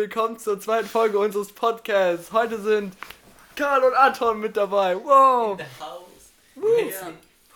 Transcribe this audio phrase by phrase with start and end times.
[0.00, 2.32] willkommen zur zweiten Folge unseres Podcasts.
[2.32, 2.96] Heute sind
[3.54, 4.96] Karl und Anton mit dabei.
[4.96, 5.52] Wow!
[5.52, 6.00] In der Haus.
[6.54, 6.62] Du,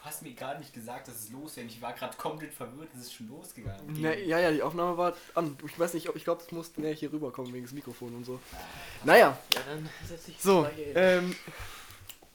[0.03, 1.65] hast mir gerade nicht gesagt, dass es losgeht.
[1.65, 3.95] Ich war gerade komplett verwirrt, es ist schon losgegangen.
[3.95, 5.57] Ne, ja, ja, die Aufnahme war an.
[5.67, 8.27] Ich weiß nicht, ob ich glaube, es musste näher hier rüberkommen wegen des Mikrofons und
[8.27, 8.39] so.
[9.05, 10.61] Naja, Ja, dann setz dich so.
[10.65, 10.95] mal hier hin.
[10.97, 11.37] Ähm,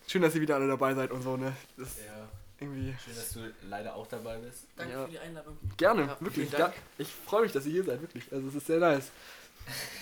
[0.07, 1.54] schön, dass ihr wieder alle dabei seid und so, ne?
[1.78, 2.28] Das Ja,
[2.60, 2.96] irgendwie.
[3.05, 4.64] schön, dass du leider auch dabei bist.
[4.76, 5.05] Danke ja.
[5.05, 5.55] für die Einladung.
[5.78, 6.50] Gerne, Ja, wirklich.
[6.98, 8.23] ich freue mich, dass ihr hier seid, wirklich.
[8.34, 9.12] Also, es ist sehr nice.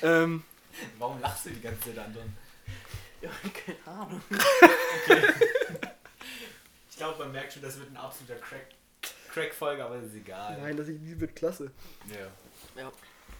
[0.02, 0.43] Ähm,
[1.00, 2.33] Warum lachst du die ganze Zeit, Anton?
[3.21, 4.21] Ja, keine Ahnung.
[6.89, 8.69] Ich glaube, man merkt schon, das wird ein absoluter Crack.
[9.32, 10.60] Crack-Folge, aber das ist egal.
[10.60, 11.69] nein, das wird klasse.
[12.10, 12.82] Ja.
[12.82, 12.91] Ja.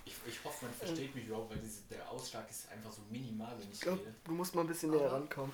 [0.06, 3.52] Ich, ich hoffe, man versteht mich überhaupt, weil diese, der Ausschlag ist einfach so minimal,
[3.58, 4.14] wenn ich Ich glaube, rede.
[4.26, 5.52] du musst mal ein bisschen näher rankommen.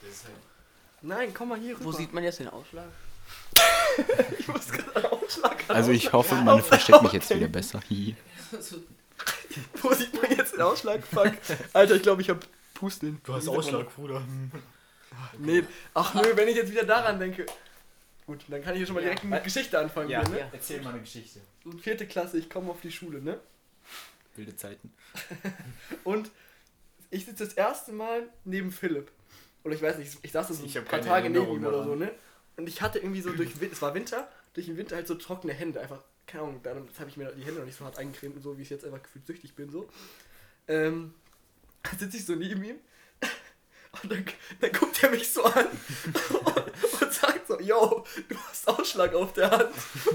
[0.00, 0.34] Das ist halt.
[1.02, 1.84] Nein, komm mal hier rüber.
[1.84, 2.88] Wo sieht man jetzt den Ausschlag?
[4.38, 7.80] ich muss gerade einen Ausschlag Also ich hoffe, man versteht mich jetzt wieder wieder besser.
[9.82, 11.06] Wo sieht man jetzt den Ausschlag?
[11.06, 11.32] Fuck.
[11.72, 12.40] Alter, ich glaube, ich habe
[12.74, 13.20] Pusteln.
[13.24, 14.22] Du hast Ausschlag, Bruder.
[14.52, 14.60] das?
[15.38, 15.62] Nee,
[15.94, 17.46] ach nö, wenn ich jetzt wieder daran denke.
[18.26, 19.08] Gut, dann kann ich hier schon mal Ja.
[19.10, 20.08] direkt mit Geschichte anfangen.
[20.08, 20.38] Ja, Hier, ne?
[20.40, 20.48] Ja.
[20.52, 21.40] erzähl mal eine Geschichte.
[21.82, 23.38] Vierte Klasse, ich komme auf die Schule, ne?
[24.36, 24.92] Wilde Zeiten.
[26.04, 26.30] Und
[27.10, 29.10] ich sitze das erste Mal neben Philipp.
[29.64, 31.94] Oder ich weiß nicht, ich saß so Ich ein paar Tage neben ihm oder so,
[31.94, 32.10] ne?
[32.56, 35.52] Und ich hatte irgendwie so durch, es war Winter, durch den Winter halt so trockene
[35.52, 35.80] Hände.
[35.80, 36.02] Einfach,
[36.32, 38.56] keine Ahnung, dann habe ich mir die Hände noch nicht so hart eingecremt und so,
[38.56, 39.86] wie ich jetzt einfach gefühlt süchtig bin, so.
[40.66, 41.12] Ähm,
[41.82, 42.76] dann sitze ich so neben ihm
[44.02, 44.24] und dann,
[44.60, 49.34] dann guckt er mich so an und, und sagt so, yo, du hast Ausschlag auf
[49.34, 49.70] der Hand.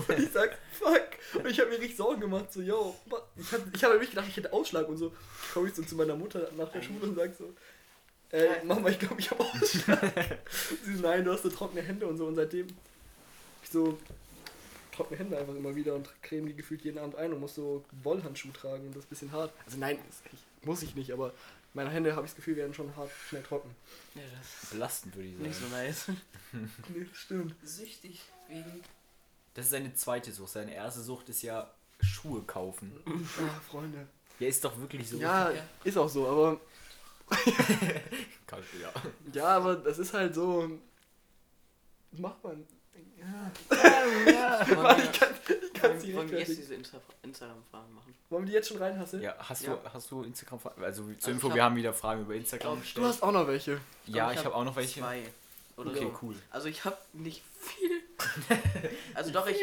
[0.08, 1.10] Und ich sag, fuck.
[1.36, 2.96] Und ich habe mir richtig Sorgen gemacht, so, yo,
[3.36, 5.14] ich habe ich hab wirklich gedacht, ich hätte Ausschlag und so.
[5.54, 7.54] Komme ich so zu meiner Mutter nach der Schule und sag so,
[8.32, 10.40] äh, Mama, ich glaube, ich habe Ausschlag.
[10.84, 12.26] Sie so, nein, du hast so trockene Hände und so.
[12.26, 12.68] Und seitdem
[13.62, 14.00] ich so
[14.98, 17.86] trockene Hände einfach immer wieder und creme die gefühlt jeden Abend ein und muss so
[18.04, 19.54] Wollhandschuh tragen und das ist ein bisschen hart.
[19.66, 19.98] Also nein,
[20.34, 21.34] ich, muss ich nicht, aber
[21.74, 23.70] meine Hände, habe ich das Gefühl, werden schon hart schnell trocken.
[24.16, 25.72] Ja, das Belastend, würde ich ist nicht so sagen.
[25.86, 26.08] nice.
[26.94, 27.56] Nee, das stimmt.
[27.64, 28.82] Süchtig wegen.
[29.54, 30.52] Das ist seine zweite Sucht.
[30.54, 31.72] Seine erste Sucht ist ja
[32.02, 32.92] Schuhe kaufen.
[33.06, 34.08] Ah, Freunde.
[34.40, 35.18] Ja, ist doch wirklich so.
[35.18, 35.64] Ja, Ja.
[35.84, 36.60] ist auch so, aber
[38.48, 38.94] Kann- ja.
[39.34, 40.70] ja, aber das ist halt so.
[42.12, 42.66] Das macht man.
[43.18, 44.68] Ja.
[44.68, 47.94] Wollen Mann, wir, ich kann ich kann's wollen, nicht wollen wir jetzt diese Insta Instagram-Fragen
[47.94, 48.14] machen?
[48.30, 49.22] Wollen wir die jetzt schon reinhasseln?
[49.24, 49.76] Ja, hast Ja.
[49.76, 50.60] du, hast du Instagram?
[50.82, 53.04] Also zur Also Info, ich wir hab- haben wieder Fragen über Instagram glaub, gestellt.
[53.06, 53.80] Du hast auch noch welche.
[54.06, 55.00] ja, Aber ich habe auch noch welche.
[55.02, 55.22] Zwei.
[55.78, 56.20] Oder Okay, so.
[56.24, 56.36] cool.
[56.50, 58.02] Also ich habe nicht viel.
[59.14, 59.58] also doch, ich,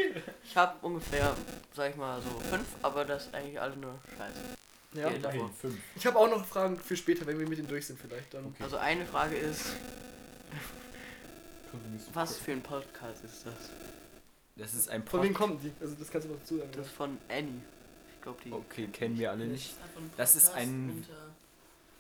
[0.45, 1.35] ich habe ungefähr,
[1.75, 4.39] sag ich mal, so fünf, aber das ist eigentlich alle nur Scheiße.
[4.95, 5.11] Ja.
[5.11, 5.17] Ja.
[5.17, 5.77] Immerhin fünf.
[5.97, 8.45] Ich habe auch noch Fragen für später, wenn wir mit denen durch sind vielleicht dann.
[8.47, 8.63] Okay.
[8.63, 9.71] Also eine Frage ist,
[12.13, 13.55] was für ein Podcast ist das?
[14.57, 15.73] Das ist ein Von wem kommen die?
[15.81, 16.71] Also das kannst du noch dazu sagen.
[16.77, 17.61] Das ist von Annie.
[18.17, 18.53] Ich glaube die.
[18.53, 19.75] Okay, kennen wir alle nicht.
[20.17, 21.05] Das ist ein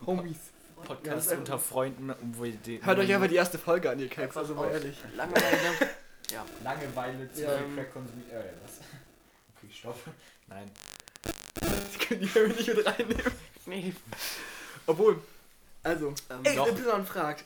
[0.07, 0.37] Homies.
[0.77, 3.91] Ja, Podcast ein- unter Freunden, um wo ihr den- Hört euch einfach die erste Folge
[3.91, 4.97] an, ihr Einfach also mal ehrlich.
[5.17, 5.57] Langeweile.
[6.31, 6.45] ja.
[6.63, 7.59] Langeweile zu Ja.
[7.75, 8.31] Crack konsumieren.
[8.31, 8.81] Äh, was?
[9.57, 9.99] Okay, stopp.
[10.49, 10.71] Nein.
[11.61, 13.33] Das können die irgendwie nicht mit reinnehmen.
[13.67, 13.95] Nee.
[14.87, 15.21] Obwohl,
[15.83, 16.69] also, Ähm, ey, doch.
[16.69, 17.45] Y fragt.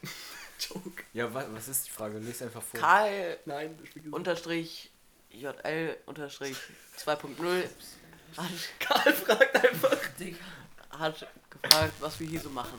[0.58, 1.04] Joke.
[1.12, 2.19] Ja, wa was ist die Frage?
[2.19, 2.80] Lies einfach vor.
[2.80, 4.12] Karl Nein, gesagt.
[4.12, 4.91] unterstrich
[5.30, 6.56] JL unterstrich
[6.98, 7.62] 2.0
[8.36, 8.46] hat,
[8.80, 9.96] Karl fragt einfach.
[10.91, 12.78] hat gefragt, was wir hier so machen.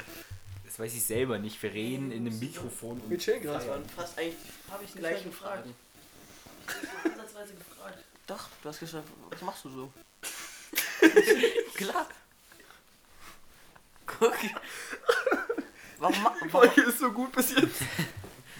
[0.66, 1.62] Das weiß ich selber nicht.
[1.62, 3.60] Wir reden in einem Mikrofon Wir chillen gerade.
[3.60, 4.36] Das waren fast eigentlich
[4.70, 5.64] Habe ich die nicht gleichen gefragt.
[5.64, 5.76] Fragen.
[6.68, 7.98] Ich habe ansatzweise gefragt.
[8.28, 9.94] Doch, du hast gesagt, was machst du so?
[11.76, 12.08] Klar.
[14.06, 14.36] Guck.
[16.00, 17.82] Warum warum, Folge ist so gut bis jetzt.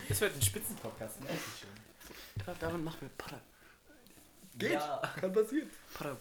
[0.10, 2.56] Das wird ein Spitzenpodcast, merke ich schon.
[2.60, 3.40] Damit machen wir Pada.
[4.58, 4.72] Geht.
[4.74, 5.00] Ja.
[5.20, 5.70] Kann passieren.
[5.94, 6.18] Pada.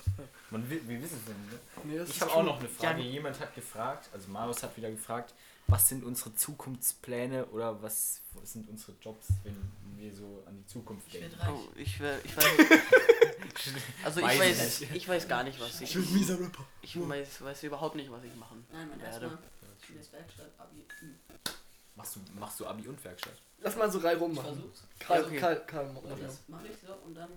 [0.51, 1.59] Man, will- wir wissen es nicht, ne?
[1.85, 3.01] Nee, Ich habe auch noch eine Frage.
[3.01, 3.09] Ja.
[3.09, 5.33] Jemand hat gefragt, also Marius hat wieder gefragt,
[5.69, 9.57] was sind unsere Zukunftspläne oder was sind unsere Jobs, wenn
[9.97, 11.41] wir so an die Zukunft Ich werde denken?
[11.41, 11.51] reich.
[11.55, 12.45] Oh, ich, wär, ich weiß.
[14.05, 15.89] Also ich Weiß weiß, ich weiß gar nicht, was ich.
[15.89, 16.65] Ich bin ein mieser Rapper.
[16.83, 19.39] Ich weiß, weiß überhaupt nicht, was ich machen Nein, mein werde.
[19.89, 20.85] Schönes Werkstatt, Abi.
[21.01, 21.19] Hm.
[21.97, 23.33] Machst du, machst du Abi und Werkstatt?
[23.61, 24.55] Lass mal so Reihe Ich rummachen.
[24.55, 24.83] versuch's.
[25.01, 25.39] Karl, Ja, okay.
[25.39, 27.29] Karl, Karl, mach Und das mache ich so und dann.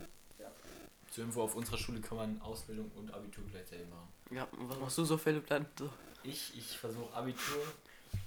[1.11, 4.07] Zur Info, auf unserer Schule kann man Ausbildung und Abitur gleichzeitig machen.
[4.29, 5.65] Ja, und was machst du so, Philipp, dann?
[5.77, 5.89] So.
[6.23, 7.61] Ich, ich versuche Abitur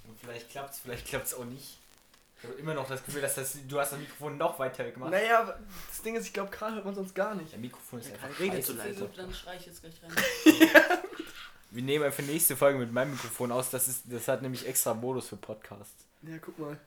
[0.07, 1.77] und vielleicht klappt's, vielleicht klappt's auch nicht.
[2.37, 5.09] Ich habe immer noch das Gefühl, dass das, du hast das Mikrofon noch weiter gemacht.
[5.09, 7.53] Naja, aber das Ding ist, ich glaube, Karl hört man sonst gar nicht.
[7.53, 8.73] Der Mikrofon ist Ja, einfach Karl redet scheiße.
[8.73, 9.09] so leise.
[9.15, 10.11] Dann schrei ich jetzt gleich rein.
[11.75, 13.69] Wir nehmen einfach nächste Folge mit meinem Mikrofon aus.
[13.69, 16.05] Das, ist, das hat nämlich extra Modus für Podcasts.
[16.21, 16.79] Ja, guck mal.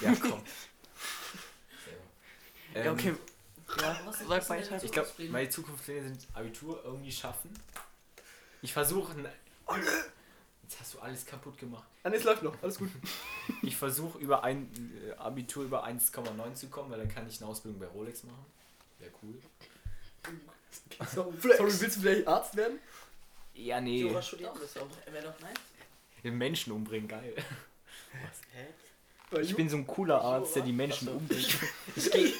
[0.00, 0.42] Ja, komm.
[2.74, 3.14] Ja, Ähm, okay.
[3.80, 4.82] Ja, Was sind- sag weiter.
[4.82, 7.50] Ich glaube, meine Zukunftspläne sind Abitur irgendwie schaffen.
[8.62, 9.14] Ich versuche
[10.62, 11.84] Jetzt hast du alles kaputt gemacht.
[12.02, 12.60] Ah, es läuft noch.
[12.62, 12.90] Alles gut.
[13.62, 14.68] Ich versuche über ein
[15.08, 18.44] äh, Abitur über 1,9 zu kommen, weil dann kann ich eine Ausbildung bei Rolex machen.
[18.98, 19.40] Wäre cool.
[21.14, 22.80] So, sorry, willst du vielleicht Arzt werden?
[23.56, 24.08] Ja, So nee.
[24.14, 24.86] was studiert das auch.
[25.10, 25.54] Wäre doch nice.
[26.22, 27.34] Den Menschen umbringen, geil.
[28.52, 28.66] Hä?
[29.30, 31.18] Weil Ich bin so ein cooler Arzt, der die Menschen Achso.
[31.18, 31.58] umbringt.
[31.96, 32.32] Ich gehe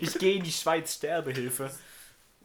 [0.00, 1.70] ich geh in die Schweiz Sterbehilfe.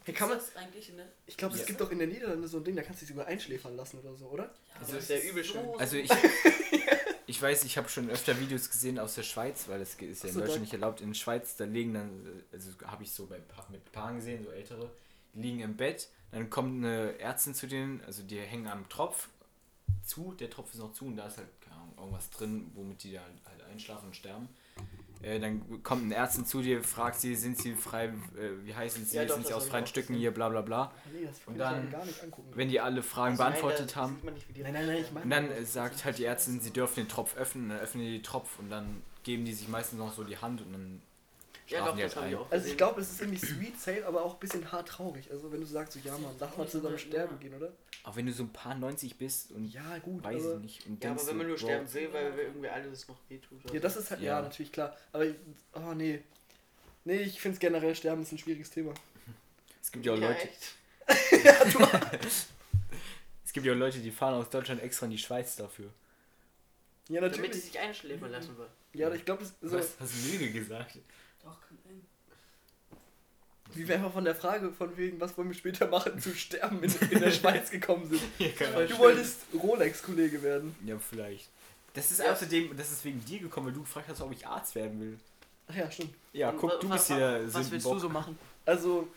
[0.04, 1.08] Hey, kann man, Ist das eigentlich eine.
[1.28, 1.68] ich glaube, es Ja.
[1.68, 4.00] gibt doch in den Niederlanden so ein Ding, da kannst du dich sogar einschläfern lassen
[4.00, 4.46] oder so, oder?
[4.46, 5.64] Ja, Also aber ist ja es übel schön.
[5.64, 6.10] so- Also ich,
[7.28, 10.30] ich weiß, ich habe schon öfter Videos gesehen aus der Schweiz, weil das ist ja
[10.30, 11.02] in Deutschland nicht erlaubt.
[11.02, 13.40] In der Schweiz, da liegen dann, also habe ich so bei
[13.70, 14.90] mit Paaren gesehen, so ältere,
[15.34, 19.30] liegen im Bett, dann kommt eine Ärztin zu denen, also die hängen am Tropf
[20.04, 23.04] zu, der Tropf ist noch zu und da ist halt keine Ahnung, irgendwas drin, womit
[23.04, 24.50] die halt, halt einschlafen und sterben.
[25.22, 28.12] Äh, dann kommt eine Ärztin zu dir, fragt sie, sind sie frei, äh,
[28.64, 30.84] wie heißen sie, Ja, doch, sind sie aus freien Stücken hier, bla bla bla.
[30.84, 31.94] Ah, nee, das Und dann-.
[32.56, 35.52] Wenn die alle Fragen Also nein, beantwortet da haben, nein, nein, nein, ich und dann
[35.52, 38.58] äh, sagt halt die Ärztin, sie dürfen den Tropf öffnen, dann öffnen die den Tropf
[38.58, 41.02] und dann geben die sich meistens noch so die Hand und dann
[41.72, 44.24] Ja, doch, das habe ich auch Also ich glaube, es ist irgendwie sweet, safe, aber
[44.24, 45.30] auch ein bisschen hart traurig.
[45.32, 47.72] Also wenn du sagst, so, ja man, lass mal zusammen sterben gehen, oder?
[48.04, 50.56] Auch wenn du so ein paar 90 bist und Ja, gut, weiß aber...
[50.56, 50.86] ich nicht.
[50.88, 53.64] Und Ja, aber wenn man nur sterben will, weil irgendwie alles noch wehtut.
[53.66, 54.42] oder Ja, das ist halt, ja, Ja.
[54.42, 54.98] natürlich klar.
[55.14, 55.36] Aber, ich-
[55.74, 56.22] oh nee.
[57.06, 58.94] Nee, ich finde generell Sterben ist ein schwieriges Thema.
[59.82, 60.76] Es gibt ja auch Ja, Leute, echt?
[63.46, 65.90] es gibt ja auch Leute, die fahren aus Deutschland extra in die Schweiz dafür.
[67.10, 67.64] Ja, Damit sie natürlich.
[67.66, 68.70] sich einschläfern lassen wollen.
[68.94, 70.98] Ja, ich glaube, so, Was hast du Lüge gesagt?
[71.44, 72.02] Doch, kann sein.
[73.74, 76.84] wie wir einfach von der Frage von wegen, was wollen wir später machen, zu sterben
[76.84, 78.22] in, in der Schweiz gekommen sind.
[78.58, 80.76] Voll Du wolltest Rolex-Kollege werden.
[80.86, 81.50] Ja, vielleicht.
[81.94, 82.32] Das ist Ja.
[82.34, 85.20] außerdem, das ist wegen dir gekommen, weil du gefragt hast, ob ich Arzt werden will.
[85.68, 86.14] Ach ja, stimmt.
[86.34, 88.38] Ja, Und guck, du bist hier wa- der Was willst du so machen?
[88.66, 89.08] Also,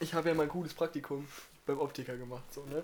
[0.00, 1.26] ich habe ja mal ein cooles Praktikum
[1.66, 2.82] beim Optiker gemacht, so, ne?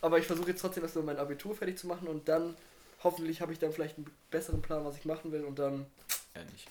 [0.00, 2.56] Aber ich versuche jetzt trotzdem erstmal mein Abitur fertig zu machen und dann,
[3.02, 5.86] hoffentlich habe ich dann vielleicht einen besseren Plan, was ich machen will und dann
[6.34, 6.68] Ja, nicht.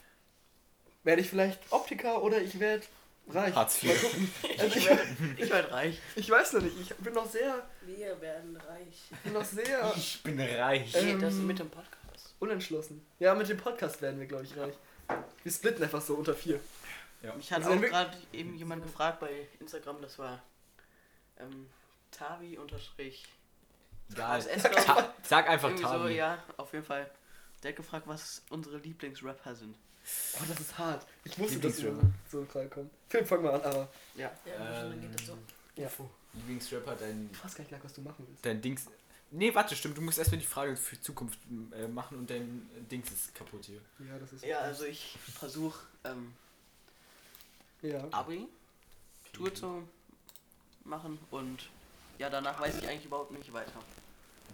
[1.05, 2.83] Werde ich vielleicht Optiker oder ich werde
[3.29, 3.55] reich.
[3.55, 3.89] Hartz IV.
[3.89, 4.31] Mal gucken.
[4.59, 4.89] Also ich,
[5.45, 5.99] Ich werd reich.
[6.15, 9.03] ich weiß noch nicht, ich bin noch sehr, Wir werden reich.
[9.11, 10.93] ich bin noch sehr Ich bin reich.
[10.95, 12.35] Ähm, das mit dem Podcast.
[12.39, 13.05] unentschlossen.
[13.19, 14.73] Ja, mit dem Podcast werden wir, glaube ich, reich.
[15.43, 16.59] Wir splitten einfach so unter vier.
[17.37, 20.43] Mich hat Also auch gerade eben jemand gefragt bei Instagram, das war
[21.39, 21.67] ähm,
[22.11, 23.25] Tavi unterstrich
[24.11, 24.39] Egal.
[24.41, 26.13] Ta sag einfach Irgendwie so, Tabi.
[26.15, 27.09] ja, auf jeden Fall.
[27.63, 29.75] Der hat gefragt, was unsere Lieblingsrapper sind.
[30.39, 31.05] Oh, das ist hart.
[31.23, 32.13] Ich wusste, dass wir Lieblingsrapper.
[32.31, 32.89] so gerade kommen.
[33.09, 34.31] Philipp, fang mal an, aber Ja.
[34.45, 35.37] Ja, dann geht das so.
[35.75, 35.89] ja.
[36.33, 38.45] Lieblingsrapper, dein, Ich weiß gar nicht, was du machen willst.
[38.45, 38.85] dein Dings.
[39.31, 39.97] Nee, warte, stimmt.
[39.97, 41.39] Du musst erstmal die Frage für Zukunft
[41.73, 43.81] äh, machen und dein Dings ist kaputt hier.
[43.99, 44.43] Ja, das ist.
[44.45, 46.33] Ja, also ich versuche ähm,
[47.81, 48.07] Ja.
[48.11, 48.47] Abi,
[49.33, 49.87] Tour zu
[50.83, 51.69] machen und
[52.19, 53.73] ja, danach weiß ich eigentlich überhaupt nicht weiter.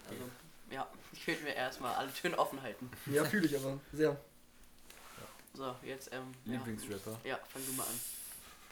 [0.08, 0.22] Also,
[0.70, 2.90] ja, ich will mir erstmal alle Türen offen halten.
[3.06, 4.16] Ja, fühle ich aber sehr.
[5.54, 6.52] So, jetzt, ähm, ja.
[6.54, 7.18] Lieblingsrapper.
[7.24, 8.00] Ja, fang du mal an.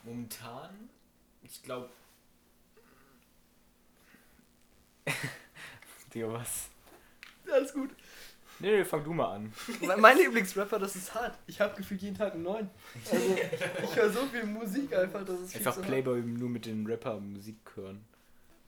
[0.05, 0.88] Momentan,
[1.43, 1.91] ich glaube.
[6.15, 6.69] Digga, was?
[7.47, 7.91] Ja, alles gut.
[8.61, 9.53] Nee, nee, fang du mal an.
[9.99, 11.38] Mein Lieblingsrapper, das ist hart.
[11.47, 12.71] Ich habe gefühlt jeden Tag einen neuen.
[13.11, 13.37] Also,
[13.82, 16.87] ich höre so viel Musik einfach, das ist viel Einfach zu Playboy nur mit den
[16.87, 18.05] Rapper Musik hören.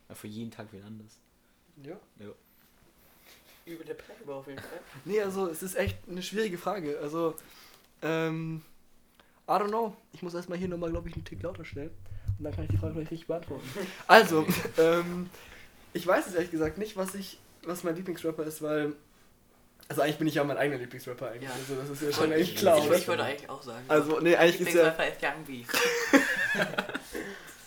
[0.08, 1.18] Einfach jeden Tag wieder anders.
[1.76, 1.96] hart.
[2.18, 2.32] Ja.
[3.66, 4.80] Über der Playboy auf jeden Fall.
[5.04, 6.98] Nee, also, es ist echt eine schwierige Frage.
[6.98, 7.36] Also,
[8.02, 8.62] ähm.
[9.48, 9.96] I don't know.
[10.12, 11.90] Ich muss erstmal hier nochmal, glaube ich, einen Tick lauter stellen.
[12.38, 13.68] Und dann kann ich die Frage vielleicht richtig beantworten.
[14.06, 14.46] Also,
[14.78, 15.28] ähm.
[15.94, 17.38] Ich weiß es ehrlich gesagt nicht, was ich.
[17.64, 18.94] Was mein Lieblingsrapper ist, weil.
[19.88, 21.48] Also, eigentlich bin ich ja mein eigener Lieblingsrapper eigentlich.
[21.48, 21.54] Ja.
[21.54, 22.96] Also, das ist ja schon eigentlich klar, ich, oder?
[22.96, 23.84] ich würde eigentlich auch sagen.
[23.88, 24.88] Also, nee, eigentlich ist ja.
[24.88, 25.64] Lieblingsrapper ist Young B.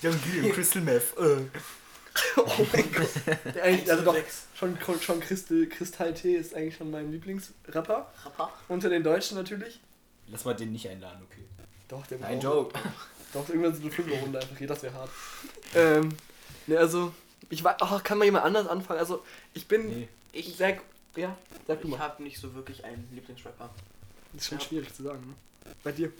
[0.08, 1.18] Young B und Crystal Meth.
[1.18, 1.38] Äh.
[2.38, 3.62] Oh mein Gott.
[3.62, 4.16] Eigentlich, also doch,
[4.58, 8.10] schon, schon Christel, Kristall T ist eigentlich schon mein Lieblingsrapper.
[8.26, 8.54] Rapper.
[8.70, 9.82] Unter den Deutschen natürlich.
[10.28, 11.44] Lass mal den nicht einladen, okay.
[11.88, 12.78] Doch, der Ein Joke.
[13.34, 15.10] Doch, irgendwann so eine Fünferrunde einfach hier, das wäre hart.
[15.74, 16.10] Ähm,
[16.68, 17.14] ne, also,
[17.50, 18.98] ich weiß, ach, kann mal jemand anders anfangen?
[19.00, 20.08] Also, ich bin Nee.
[20.32, 20.80] Ich, sehr,
[21.18, 22.00] ja, sag du ich mal.
[22.00, 23.70] habe nicht so wirklich einen Lieblingsrapper.
[24.32, 24.64] Das ist schon ja.
[24.66, 25.36] schwierig zu sagen, ne?
[25.84, 26.12] Bei dir?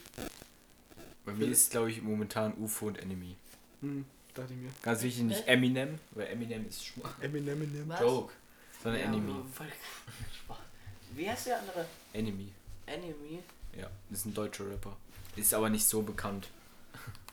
[1.26, 3.36] Bei mir ist, glaube ich, momentan UFO und Enemy.
[3.82, 4.72] Hm, dachte ich mir.
[4.82, 7.22] Ganz wichtig, nicht Eminem, weil Eminem ist schwach.
[7.22, 7.90] Eminem, Eminem.
[7.90, 8.00] Was?
[8.00, 8.34] Joke.
[8.84, 9.34] Sondern Ja, Enemy.
[11.16, 11.86] Wie heißt der andere?
[12.14, 12.52] Enemy.
[12.86, 13.40] Enemy.
[13.76, 14.96] Ja, das ist ein deutscher Rapper.
[15.36, 16.48] Ist aber nicht so bekannt.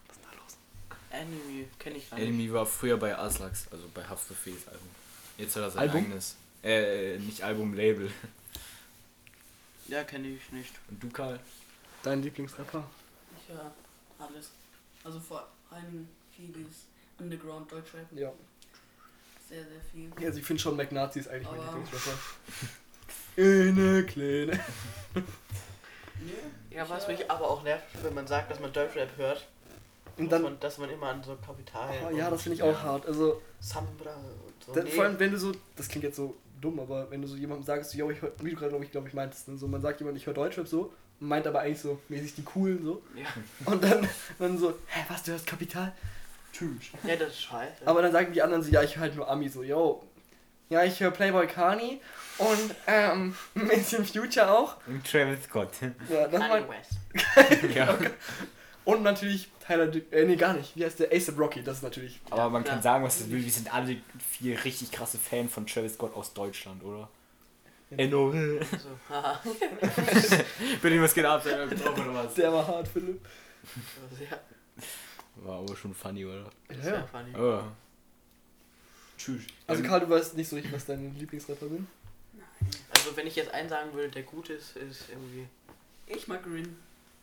[0.09, 0.57] Was ist da los?
[1.23, 2.29] Enemy, kenne ich gar nicht.
[2.29, 4.89] Enemy war früher bei Aslax, also bei Haftbefehls Album.
[5.39, 6.05] Jetzt hat er sein Album?
[6.05, 6.37] eigenes.
[6.65, 8.11] Äh, nicht Album, Label.
[9.89, 10.73] Ja, kenne ich nicht.
[10.89, 11.39] Und du, Karl?
[12.03, 12.85] Dein Lieblingsrapper?
[13.41, 13.73] Ich höre
[14.19, 14.51] alles.
[15.05, 16.87] Also vor allem vieles
[17.19, 18.07] Underground Deutschrap.
[18.13, 18.33] Ja.
[19.49, 20.11] sehr, sehr viel.
[20.27, 22.19] Also ich finde schon McNazi ist eigentlich mein Aber- Lieblingsrapper.
[23.37, 24.61] Eine kleine.
[26.27, 26.77] Nö.
[26.77, 29.47] Ja, was ich, mich aber auch nervt, wenn man sagt, dass man Deutschrap hört,
[30.17, 32.63] Und dass, dann, man, dass man immer an so Kapital oh, ja, das finde ich
[32.63, 32.83] auch Ja.
[32.83, 33.07] hart.
[33.07, 34.73] Also Sambra und so.
[34.73, 34.91] dann, Nee.
[34.91, 37.65] vor allem wenn du so, das klingt jetzt so dumm, aber wenn du so jemandem
[37.65, 39.81] sagst, yo, ich hör, wie du gerade glaube ich, glaub ich meintest, ne, so man
[39.83, 43.03] sagt jemand, ich höre Deutschrap so, meint aber eigentlich so mäßig die coolen so.
[43.17, 43.27] ja.
[43.73, 45.93] Und dann, dann so, hä, was, du hörst Kapital?
[46.53, 46.91] Tschüss.
[47.05, 47.87] ja, das ist scheiße.
[47.87, 50.03] Aber dann sagen die anderen so, ja, ich höre halt nur Ami so, yo.
[50.69, 52.01] Ja, ich höre Playboy Carney
[52.39, 54.77] und ähm, ein bisschen Future auch.
[54.87, 55.69] Und Travis Scott.
[56.09, 57.75] Ja, West.
[57.75, 57.99] ja.
[58.85, 60.75] und natürlich Tyler, äh, nee, gar nicht.
[60.77, 61.13] Wie heißt der?
[61.13, 62.21] Ace Rocky, das ist natürlich.
[62.31, 62.83] Aber man kann Ja.
[62.83, 63.43] sagen, was das will.
[63.45, 63.97] Wir sind alle
[64.31, 67.09] vier richtig krasse Fans von Travis Scott aus Deutschland, oder?
[67.97, 68.33] Enno.
[68.33, 69.39] So, haha.
[70.83, 72.35] Bin ich was geht ab, oder was?
[72.35, 73.21] Der war hart, Philipp.
[74.31, 74.39] ja,
[75.37, 76.47] War aber schon funny, oder?
[76.69, 77.07] das ja.
[77.07, 77.37] funny.
[77.37, 77.63] Oh.
[79.25, 79.43] Tschüss.
[79.67, 81.87] Also Karl, du weißt nicht so richtig, was deine Lieblingsrapper sind?
[82.33, 82.47] Nein.
[82.91, 85.47] Also wenn ich jetzt einen sagen würde, der gut ist, ist irgendwie
[86.07, 86.77] Ich mag Rin.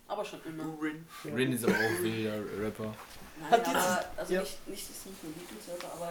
[0.08, 0.64] Aber schon immer.
[0.82, 1.04] Rin.
[1.24, 1.34] Ja.
[1.34, 2.94] Rin ist aber auch wilder Rapper.
[3.40, 4.40] Nein, Hat aber, also ja.
[4.40, 6.06] nicht, nicht, ist nicht mein Lieblingsrapper, aber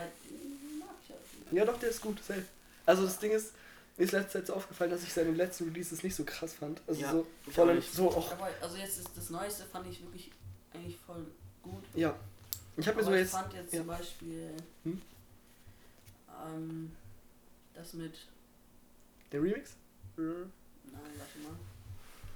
[0.79, 1.51] mag ich auch.
[1.53, 2.45] Ja, doch, der ist gut, safe.
[2.85, 3.53] Also das Ding ist,
[3.97, 6.81] mir ist letzte Zeit so aufgefallen, dass ich seine letzten Releases nicht so krass fand.
[6.87, 7.93] Also Ja, so ich vor allem nicht.
[7.93, 10.31] so auch, Aber also jetzt ist das Neueste fand ich wirklich
[10.73, 11.25] eigentlich voll
[11.63, 11.83] gut.
[11.95, 12.15] ja.
[12.77, 13.79] Ich habe mir so ich jetzt, fand jetzt ja.
[13.79, 14.51] zum Beispiel
[14.85, 15.01] Hm?
[16.47, 16.91] Ähm,
[17.73, 18.13] das mit.
[19.31, 19.75] der Remix?
[20.17, 20.51] Nein,
[20.93, 21.55] warte mal.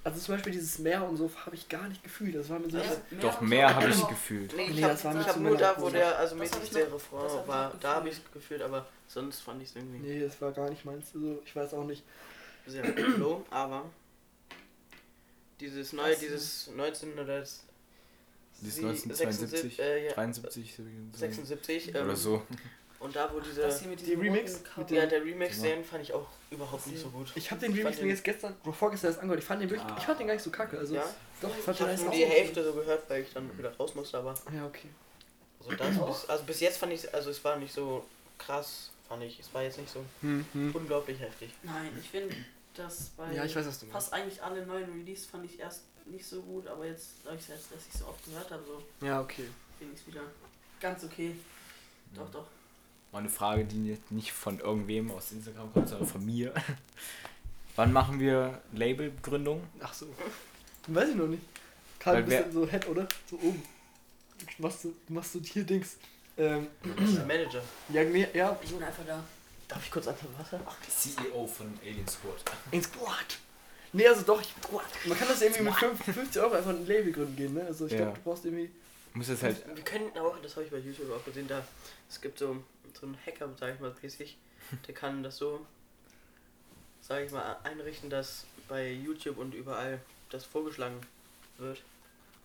[0.06, 2.36] Also zum Beispiel dieses Meer und so habe ich gar nicht gefühlt.
[2.36, 2.76] Das war mir so...
[2.78, 3.48] Mehr- Doch, so.
[3.48, 4.54] habe ich gefühlt.
[4.56, 7.48] Nee, Nee, ich habe war mir hab nur da, wo der, also mäßig der Refrain
[7.48, 8.28] war, da habe ich gefühlt.
[8.28, 11.12] es gefühlt, aber sonst fand ich es irgendwie Nee, das war gar nicht meins.
[11.16, 12.04] Also ich weiß auch nicht.
[12.68, 12.86] sehr
[13.18, 13.86] low, aber
[15.60, 17.64] dieses neue, Das- dieses 19 oder das
[18.60, 20.84] Dieses sie- 1972, 76, äh, ja, 73 so-
[21.18, 22.42] 76 ähm, oder so.
[23.04, 25.68] Und da wo diese Das hier mit Die diesem Remix mit ja der Remix Genau.
[25.76, 27.32] den fand ich auch überhaupt nicht so gut.
[27.36, 29.42] Ich habe den Remix den- jetzt gestern, oder vorgestern erst angehört.
[29.42, 30.78] Ich fand den wirklich, ich fand den gar nicht so kacke.
[30.78, 31.06] Also Ja?
[31.42, 32.26] doch, ich Ich fand den nur die.
[32.26, 34.90] Hälfte so gehört, weil ich dann wieder raus musste, aber Ja, okay.
[35.60, 38.06] also, das bis, also bis jetzt fand ich also es war nicht so
[38.38, 39.40] krass, fand ich.
[39.40, 40.76] Es war jetzt nicht so Hm, hm.
[40.76, 41.52] unglaublich heftig.
[41.64, 42.36] Nein, ich finde,
[42.76, 44.10] dass bei Ja, ich weiß, was du meinst.
[44.10, 47.70] fast eigentlich alle neuen Release fand ich erst nicht so gut, aber jetzt, dadurch, dass
[47.70, 49.46] dass ich so oft gehört habe, so Ja, okay.
[49.78, 50.22] finde ich es wieder
[50.82, 51.36] ganz okay.
[52.16, 52.46] Doch, doch.
[53.14, 56.52] Mal eine Frage, die jetzt nicht von irgendwem aus Instagram kommt, sondern von mir.
[57.76, 59.62] Wann machen wir Labelgründung?
[59.82, 60.08] Ach so.
[60.88, 61.44] Weiß ich noch nicht.
[62.00, 63.08] Karl, Weil du bist so Head, oder?
[63.30, 63.64] So oben.
[64.58, 65.98] Du machst du, du machst du hier Dings.
[66.38, 67.62] Ähm, der Manager.
[67.90, 68.60] ja, nee, ja.
[68.64, 69.24] Ich bin einfach da.
[69.68, 70.60] Darf ich kurz einfach Wasser?
[70.90, 72.44] CEO von Alien Squad.
[72.72, 73.38] In Squad.
[73.94, 74.54] Nee, also doch, ich,
[75.08, 77.64] man kann das irgendwie mit 5 50 Euro einfach ein Label gründen gehen, ne?
[77.68, 78.00] Also ich Ja.
[78.00, 78.72] glaube, du brauchst irgendwie.
[79.14, 79.64] Muss das halt.
[79.76, 81.64] Wir könnten auch, das habe ich bei YouTube auch gesehen, da
[82.10, 82.64] es gibt so,
[83.00, 84.38] so einen Hacker, sag ich mal, mäßig,
[84.88, 85.66] der kann das so,
[87.02, 91.00] sag ich mal, einrichten, dass bei YouTube und überall das vorgeschlagen
[91.58, 91.82] wird.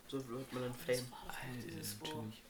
[0.09, 1.07] So wird man dann Fame.
[1.67, 2.43] Dieses, wo Chillig.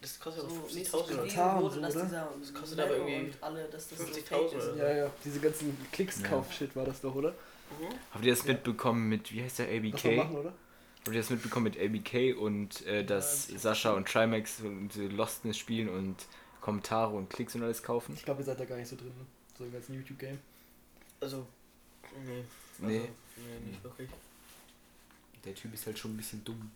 [0.00, 2.80] Das kostet so aber mäßig 50.000 oder bewiesen Tarn, wurde, so, dass dieser Das kostet
[2.80, 4.54] aber irgendwie und alle, dass das so 50.000 fake ist.
[4.54, 4.78] oder so.
[4.78, 7.30] Ja, ja, diese ganzen Klicks-Kauf-Shit war das doch, oder?
[7.30, 7.94] Mhm.
[8.12, 8.52] Habt ihr das Ja.
[8.52, 10.16] mitbekommen mit, wie heißt der, Was ABK?
[10.16, 10.52] machen, oder?
[11.06, 15.06] Habt ihr das mitbekommen mit ABK und äh, dass Ja, Sascha und Trimax und äh,
[15.08, 16.16] Lostness spielen und
[16.62, 18.14] Kommentare und Klicks und alles kaufen?
[18.14, 19.26] Ich glaube, ihr seid da gar nicht so drin, ne?
[19.58, 20.38] So im ganzen YouTube-Game.
[21.20, 21.46] Also,
[22.24, 22.38] nee.
[22.38, 22.46] Also,
[22.78, 23.08] Nee.
[23.36, 24.08] nee, nicht wirklich.
[25.44, 26.70] Der Typ ist halt schon ein bisschen dumm.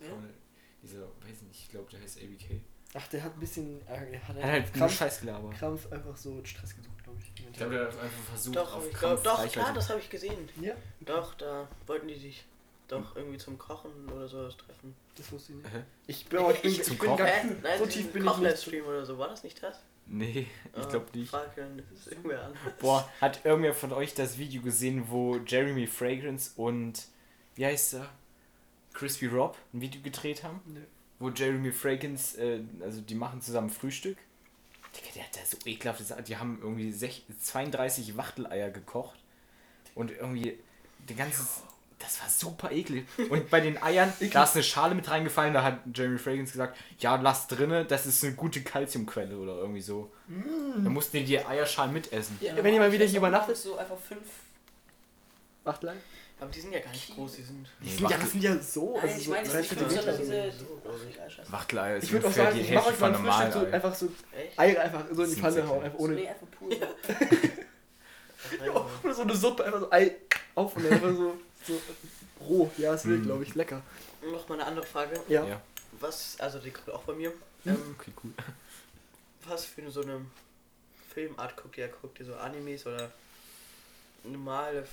[0.00, 0.06] Ja?
[0.82, 2.60] Dieser, weiß nicht, ich glaube, der heißt ABK.
[2.94, 3.80] Ach, der hat ein bisschen.
[3.86, 5.54] äh, Er hat Er hat halt Krampf, Scheiß gelabert.
[5.54, 7.30] Krampf einfach so Stress gesucht, glaube ich.
[7.46, 10.00] Ich glaube, der hat einfach versucht, Doch, auf ich Krampf glaub, doch, klar, das habe
[10.00, 10.48] ich gesehen.
[10.60, 12.44] Ja, Doch, da wollten die sich
[12.92, 14.94] doch irgendwie zum Kochen oder sowas treffen.
[15.16, 15.72] das wusste ich nicht.
[15.74, 15.82] Hä?
[16.06, 17.18] Ich bin, aber, ich Ich ich zum bin Kochen?
[17.18, 17.46] gar, Hä?
[17.62, 18.82] Nein, so tief bin ich nicht.
[18.84, 19.80] Oder so, war das nicht das?
[20.06, 21.30] Nee, ich Ah, glaube nicht.
[21.30, 22.52] Frag dann, das ist irgendwer an.
[22.80, 27.04] Boah, hat irgendwer von euch das Video gesehen, wo Jeremy Fragrance und,
[27.54, 28.08] wie heißt er?
[28.92, 30.60] Crispy Rob ein Video gedreht haben?
[30.66, 30.80] Nö.
[31.20, 34.18] Wo Jeremy Fragrance, äh, also die machen zusammen Frühstück.
[34.96, 36.24] Digga, der hat da so ekelhafte Sachen.
[36.24, 39.18] Die haben irgendwie sech- 32 Wachteleier gekocht.
[39.94, 40.58] Und irgendwie
[41.08, 41.46] den ganzen.
[42.00, 43.06] Das war super eklig.
[43.28, 46.76] Und bei den Eiern, da ist eine Schale mit reingefallen, da hat Jeremy Fragrance gesagt,
[46.98, 50.10] ja, lass drinne, das ist eine gute Kalziumquelle oder irgendwie so.
[50.26, 52.38] Da mussten die die Eierschalen mitessen.
[52.40, 53.56] Ja, dann wenn ihr mal wieder hier übernachtet.
[53.56, 54.22] So einfach fünf.
[55.64, 55.96] Macht lang.
[56.40, 57.66] Aber die sind ja gar nicht groß, die sind.
[57.82, 58.94] Die sind ja, das sind ja so.
[58.94, 60.22] Nein, also ich so meine, drei ich sondern so.
[60.22, 60.52] diese.
[60.52, 61.52] so.
[61.52, 63.94] Wachteleier ist Ich würde auch sagen, die ich mache euch mal ein Frühstück so, einfach
[63.94, 64.58] so Echt?
[64.58, 66.70] Eier einfach so in die Pfanne hauen, einfach ohne, Nee, einfach pur.
[68.64, 70.16] Ja, oder so eine Suppe, einfach so Ei
[70.54, 71.80] auf und dann einfach so, so
[72.40, 72.70] roh.
[72.78, 73.26] Ja, ist wild, Mm.
[73.26, 73.82] glaube ich, lecker.
[74.22, 75.20] Noch mal eine andere Frage.
[75.28, 75.46] Ja.
[75.46, 75.60] Ja,
[76.00, 77.30] Was, also die kommt auch bei mir.
[77.30, 77.72] Hm?
[77.74, 78.32] Ähm, okay, cool.
[79.46, 80.20] was für so eine
[81.12, 81.88] Filmart guckt ihr?
[81.88, 83.10] Guckt ihr so Animes oder
[84.24, 84.86] normale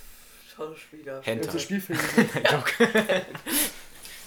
[0.55, 1.21] Schauspieler?
[1.21, 1.45] Hentai.
[1.45, 2.01] Und so Spielfilme.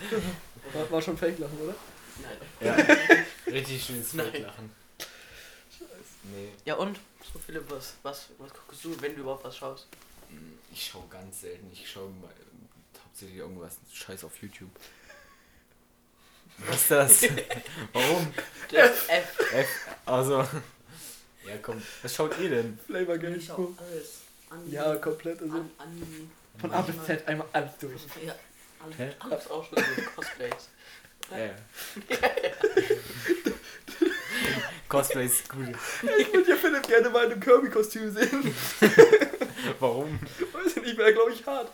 [0.73, 1.75] war, war schon Fake-Lachen, oder?
[2.23, 2.37] Nein.
[2.61, 3.53] Ja.
[3.53, 4.43] Richtig schönes Nein.
[4.43, 4.71] Lachen.
[6.25, 6.99] Nee, Ja und?
[7.33, 9.87] So Philipp, was, was, was guckst du, wenn du überhaupt was schaust?
[10.73, 11.69] Ich schaue ganz selten.
[11.73, 14.71] Ich schaue mal, äh, hauptsächlich irgendwas Scheiß auf YouTube.
[16.67, 17.23] Was ist das?
[17.93, 18.33] Warum?
[18.71, 19.39] Das F.
[19.55, 19.69] F.
[20.07, 20.39] Also.
[21.47, 21.83] Ja, komm.
[22.03, 22.79] Was schaut ihr denn?
[22.87, 23.41] Flavor Ich Game.
[23.41, 24.21] schau alles.
[24.51, 24.71] Anime.
[24.71, 25.41] Ja, komplett.
[25.41, 26.31] Also An, Anime.
[26.61, 28.03] von A bis Z einmal alles durch.
[28.25, 28.35] Ja,
[28.85, 28.99] alles.
[28.99, 29.11] Hä?
[29.21, 30.69] Auch schon so Cosplays.
[31.31, 31.51] Ja.
[34.89, 35.69] Cosplay ist gut.
[36.19, 38.55] Ich würde ja Philipp gerne mal in einem Kirby-Kostüm sehen.
[39.79, 40.19] Warum?
[40.52, 41.71] Weiß ich nicht, wäre glaube ich hart.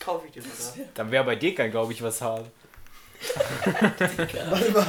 [0.00, 0.86] Kauf ich dir sogar.
[0.94, 2.46] Dann wäre bei Dekern, glaube ich, was hart.
[3.98, 4.86] Warte mal,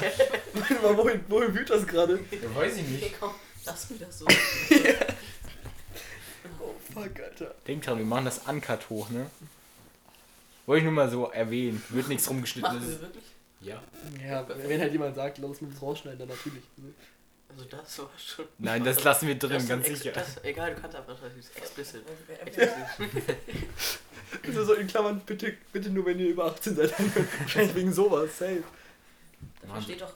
[0.54, 2.20] warte mal wohin, wohin wühlt das gerade?
[2.30, 3.34] Ja, weiß ich Okay, komm,
[3.66, 4.26] lass mir das so.
[6.62, 7.56] Oh fuck, Alter.
[7.68, 9.26] Denk dran, wir machen das Uncut hoch, ne?
[10.66, 11.82] Wollte ich nur mal so erwähnen.
[11.90, 12.72] Wird nichts rumgeschnitten.
[12.72, 13.24] Machen Das wir wirklich?
[13.62, 13.82] ja.
[14.24, 16.64] Ja, wenn halt jemand sagt, lass uns das rausschneiden, dann natürlich.
[17.50, 18.46] Also das war schon.
[18.60, 20.12] Nein, das lassen wir drin, das ganz sicher.
[20.12, 22.04] Das, egal, du kannst einfach das ist explicit.
[24.46, 26.94] Also so in Klammern, bitte, bitte nur, wenn ihr über 18 seid.
[27.40, 28.64] Wahrscheinlich wegen sowas, safe.
[29.62, 29.76] Da Mann.
[29.78, 30.14] versteht doch,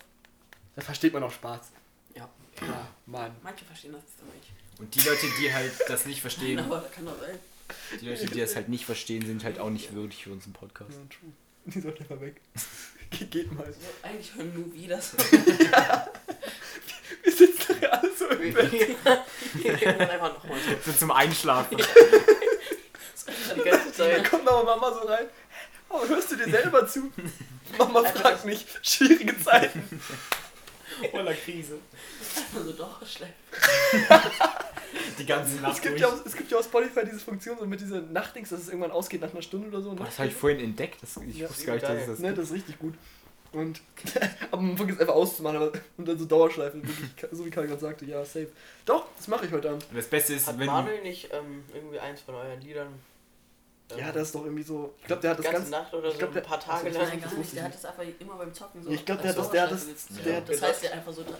[0.75, 1.71] Da versteht man auch Spaß.
[2.15, 2.29] Ja.
[2.61, 3.35] Ja, Mann.
[3.41, 4.49] manche verstehen das dann nicht.
[4.79, 7.37] Und die Leute, die halt das nicht verstehen, Nein, aber kann doch sein.
[7.99, 10.91] die Leute, die das halt nicht verstehen, sind halt auch nicht würdig für unseren Podcast.
[10.91, 11.31] Ja, true.
[11.65, 12.41] Die sollte einfach weg.
[13.11, 13.65] Ge- Geht mal.
[13.65, 15.15] Also, eigentlich hören nur wir das.
[17.23, 18.71] Wir sitzen ja alle so im Bett.
[19.53, 20.91] Wir reden dann einfach nochmal so.
[20.91, 21.77] So zum Einschlafen.
[21.77, 24.29] Die ganze Da Zeit.
[24.29, 25.25] kommt aber Mama so rein.
[25.89, 27.11] Oh, hörst du dir selber zu?
[27.77, 29.83] Mama fragt mich, schwierige Zeiten.
[31.11, 31.77] Voller Krise.
[32.55, 33.33] Also doch, schlecht.
[35.17, 37.65] Die ganze Nacht Es gibt, ja auch, es gibt ja auf Spotify diese Funktion so
[37.65, 39.89] mit dieser Nachtdings, dass es irgendwann ausgeht nach einer Stunde oder so.
[39.91, 40.05] Boah, Ne?
[40.05, 41.01] das habe ich vorhin entdeckt.
[41.01, 42.93] Das, ich Ja, wusste gar nicht, dass es das Ne, das ist richtig gut.
[43.53, 43.81] Und
[44.51, 47.79] aber man vergisst einfach auszumachen aber, und dann so Dauerschleifen, wirklich, so wie Karl gerade
[47.79, 48.47] sagte, ja, safe.
[48.85, 49.85] Doch, das mache ich heute Abend.
[49.89, 52.87] Und das Beste ist, Hat wenn Manuel nicht ähm, irgendwie eins von euren Liedern?
[53.91, 54.93] ähm, Ja, das ist doch irgendwie so.
[55.01, 55.69] Ich glaube, der hat das ganze ganz.
[55.69, 57.07] Nacht oder ich so glaub, ein der- paar Tage also, lang.
[57.09, 57.47] Nein, das gar nicht.
[57.49, 58.89] ich Der hat das einfach immer beim Zocken so.
[58.89, 59.93] Ich glaub, der hat das- der hat das- der-
[60.41, 60.43] gezogen.
[60.47, 61.31] Das heißt, der einfach so drei,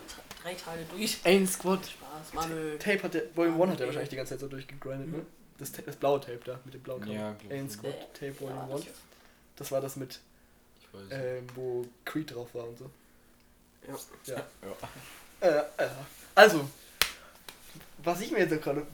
[0.44, 1.20] drei Tage durch.
[1.24, 1.86] Ein Squad.
[1.86, 2.78] Spaß, Manuel.
[2.78, 3.24] Tape hat der.
[3.36, 5.26] Volume 1 hat der wahrscheinlich die ganze Zeit so durchgegrindet, ne?
[5.58, 7.14] Das, das blaue Tape da, mit dem blauen Cover.
[7.14, 7.72] Ja, glaub ich.
[7.72, 8.82] Squad Tape Volume 1.
[8.82, 8.88] ich-
[9.56, 10.20] Das war das mit,
[11.12, 12.90] Ähm, wo Creed drauf war und so.
[13.88, 14.36] Ja.
[14.36, 14.44] Ja.
[15.42, 15.50] Ja.
[15.50, 15.90] Äh, äh,
[16.36, 16.70] also,
[17.98, 18.88] was ich mir jetzt gerade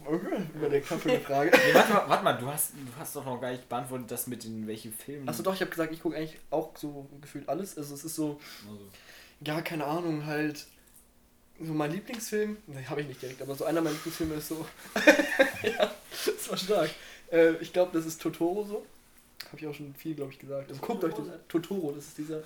[0.55, 1.51] überlegt habe für eine Frage.
[1.67, 4.25] Nee, warte mal, warte mal du, hast, du hast doch noch gar nicht beantwortet, das
[4.25, 5.29] mit in welche Filmen.
[5.29, 7.77] Achso, doch, ich habe gesagt, ich gucke eigentlich auch so gefühlt alles.
[7.77, 8.81] Also, es ist so, Also,
[9.41, 10.65] ja, keine Ahnung, halt.
[11.61, 14.65] So mein Lieblingsfilm, ne, habe ich nicht direkt, aber so einer meiner Lieblingsfilme ist so.
[15.63, 15.91] ja,
[16.25, 16.89] das war stark.
[17.31, 18.85] Äh, ich glaube, das ist Totoro so.
[19.47, 20.69] Habe ich auch schon viel, glaube ich, gesagt.
[20.69, 21.39] Also, guckt euch das an.
[21.47, 22.43] Totoro, das ist dieser.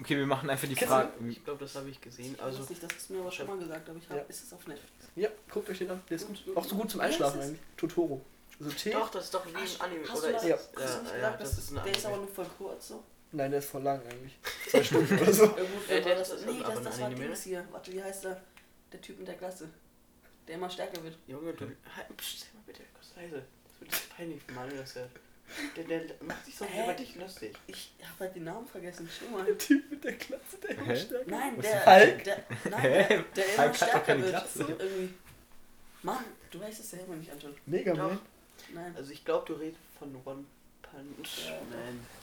[0.00, 1.10] okay, wir machen einfach die Frage.
[1.28, 2.34] Ich glaube, das habe ich gesehen.
[2.34, 4.16] Ich Also, weiß nicht, das hast du mir aber schon mal gesagt, aber ich hab,
[4.16, 4.22] Ja.
[4.24, 4.92] ist es auf Netflix.
[5.16, 6.02] Ja, guckt euch den an.
[6.08, 6.56] Der ist gut.
[6.56, 7.60] Auch so gut zum Einschlafen eigentlich.
[7.76, 8.20] Totoro.
[8.58, 8.90] Also T.
[8.90, 10.08] doch, das ist doch wie ein Anime.
[10.08, 10.56] Hast Oder du, das, Ja.
[10.56, 12.26] hast du ja, nicht ja, gesagt, das dass, ist ein der ist aber Anime.
[12.26, 13.04] nur voll kurz so?
[13.32, 14.38] Nein, der ist voll lang eigentlich.
[14.68, 15.44] Zwei Stunden oder so.
[15.44, 16.30] Ja, gut, Äh, der das?
[16.44, 17.66] Nee, das, das war Anime, Dings hier.
[17.70, 18.40] Warte, wie heißt der?
[18.92, 19.68] Der Typ in der Klasse.
[20.48, 21.16] Der immer stärker wird.
[21.26, 21.64] Junge, du.
[21.64, 23.42] Halt, pst, sei mal bitte kurz leise.
[23.64, 25.08] Das wird jetzt peinlich für Manuel, dass er.
[25.76, 26.84] Der, der macht sich so Hä?
[26.84, 27.54] über dich lustig.
[27.66, 29.08] Ich hab halt den Namen vergessen.
[29.10, 29.44] Schau mal.
[29.44, 30.96] Der Typ mit der Klasse, der immer Hä?
[30.96, 32.24] stärker Nein, der, Hulk?
[32.24, 32.88] der, nein, Hä?
[33.08, 34.30] der, der immer Hulk hat doch stärker keine wird.
[34.30, 34.58] Glatze.
[34.58, 35.14] So irgendwie.
[36.02, 37.54] Mann, du weißt es selber nicht anschauen.
[37.66, 38.08] Mega Doch.
[38.08, 38.18] Man.
[38.74, 38.94] Nein.
[38.96, 40.44] Also, ich glaube, du redest von One
[40.82, 41.52] Punch Ja.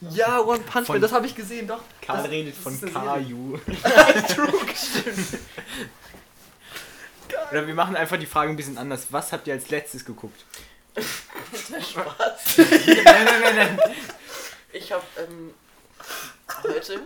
[0.02, 0.14] Man.
[0.16, 1.84] Ja, One Punch Von- Man, das habe ich gesehen, doch.
[2.02, 3.58] Karl Das- redet das von ist eine Kaju.
[4.34, 4.54] True.
[7.52, 9.08] Oder wir machen einfach die Frage ein bisschen anders.
[9.12, 10.46] Was habt ihr als letztes geguckt?
[11.70, 12.58] Der Spaß.
[12.58, 13.80] nein, nein, nein, nein.
[14.74, 15.54] Ich habe ähm,
[16.64, 17.02] heute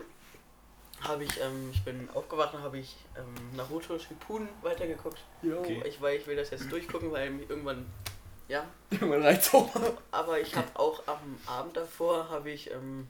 [1.01, 5.19] habe ich ähm, ich bin aufgewacht und habe ich ähm, Naruto Shippuden weitergeguckt.
[5.41, 5.59] Jo.
[5.59, 5.83] Okay.
[5.87, 7.85] Ich weil ich will das jetzt durchgucken, weil mich irgendwann
[8.47, 8.65] ja.
[8.89, 9.69] Irgendwann reizt auch.
[10.11, 13.09] Aber ich habe auch am Abend davor habe ich ähm,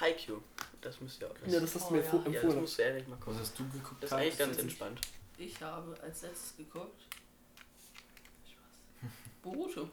[0.00, 0.40] Haikyuu.
[0.80, 2.10] Das müsst ihr auch Ja, das hast Oh, du mir ja.
[2.10, 2.60] empf- ja, das empfohlen.
[2.60, 3.40] musst du ehrlich mal Was gucken.
[3.40, 4.02] hast du geguckt?
[4.02, 5.00] Das ist eigentlich ganz entspannt.
[5.38, 7.02] Ich habe als letztes geguckt.
[9.52, 9.88] Boruto.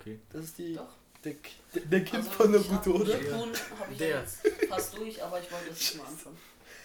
[0.00, 0.18] Okay.
[0.32, 0.88] Das ist die, Doch.
[1.24, 1.34] der,
[1.74, 3.12] der, der Kind Also, von ich Naruto, hab- oder?
[3.18, 4.20] Shippuden habe ich Der.
[4.20, 6.38] jetzt fast durch, aber ich wollte es nicht mal anfangen.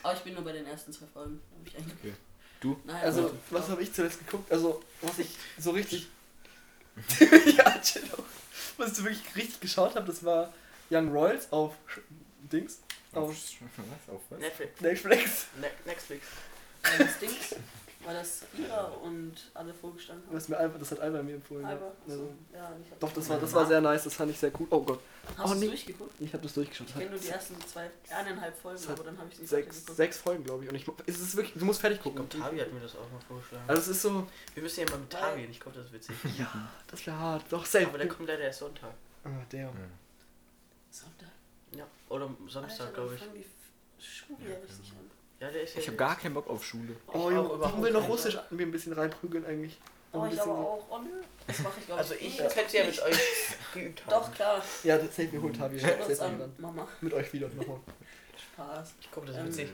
[0.03, 1.41] Aber ich bin nur bei den ersten zwei Folgen.
[1.59, 1.93] Hab ich eigentlich.
[1.99, 2.13] Okay.
[2.61, 2.79] Du?
[2.85, 3.37] Nein, Also, warte.
[3.51, 4.51] was habe ich zuletzt geguckt?
[4.51, 6.07] Also, was ich so richtig.
[7.19, 8.23] ja, doch.
[8.77, 10.53] Was ich wirklich richtig geschaut habe, das war
[10.89, 12.01] Young Royals auf Sch-
[12.51, 12.79] Dings.
[13.13, 13.35] Auf, Auf
[14.07, 14.15] was?
[14.15, 14.39] Auf was?
[14.39, 14.81] Netflix.
[14.81, 15.45] Netflix.
[15.59, 16.25] Ne Netflix.
[16.83, 17.55] Das Dings.
[18.09, 20.33] Weil das Ira und alle vorgestanden haben.
[20.33, 21.61] Das, mir Alba, das hat Alba mir empfohlen.
[21.61, 21.69] ja.
[21.69, 21.91] Alba?
[22.07, 24.51] Also, Ja, ich hab doch, das war, das war sehr nice, das fand ich sehr
[24.59, 24.65] cool.
[24.71, 24.99] Oh Gott,
[25.37, 25.67] Hast Oh, du nee.
[25.67, 26.19] durchgeguckt?
[26.19, 26.87] ich habe das durchgeschaut.
[26.87, 30.17] Ich kenne nur die ersten zwei, eineinhalb Folgen, aber dann habe ich nicht sechs, sechs
[30.17, 30.69] Folgen, glaube ich.
[30.71, 32.27] Und ich, es ist wirklich, du musst fertig Ich gucken.
[32.27, 33.63] glaube, Tavi hat mir das auch mal vorgeschlagen.
[33.67, 35.93] Also es ist so, wir müssen ja mal mit Tavi gehen, ich glaube, das ist
[35.93, 36.15] witzig.
[36.39, 37.45] ja, das wäre hart.
[37.51, 37.85] Doch, safe.
[37.87, 38.91] Aber der kommt leider erst Sonntag.
[39.23, 39.71] Ah, der.
[40.89, 41.29] Sonntag.
[41.73, 41.85] Ja.
[42.09, 43.21] Oder Samstag, glaube ich.
[44.03, 45.11] Schule ja richtig an.
[45.39, 46.95] Ja, der ist ja Ich habe gar keinen Bock auf Schule.
[47.07, 48.07] Oh, auch Junge, warum will noch.
[48.07, 49.77] Russisch mir ein bisschen reinprügeln eigentlich?
[50.11, 50.85] Oh, Ein ich bisschen- aber auch.
[50.89, 52.47] Oh nö, das mache ich glaube Also ich nie.
[52.47, 53.17] könnte ja mit euch
[53.73, 54.09] geübt haben.
[54.11, 54.63] Doch, klar.
[54.83, 55.75] Ja, das safe, wir holen Tavi.
[55.75, 55.81] Uns
[56.17, 56.53] Safe an, ran.
[56.57, 56.87] Mama.
[57.01, 57.79] Mit euch wieder nochmal.
[58.53, 58.93] Spaß.
[59.01, 59.69] Ich glaube, das ist Ähm, witzig.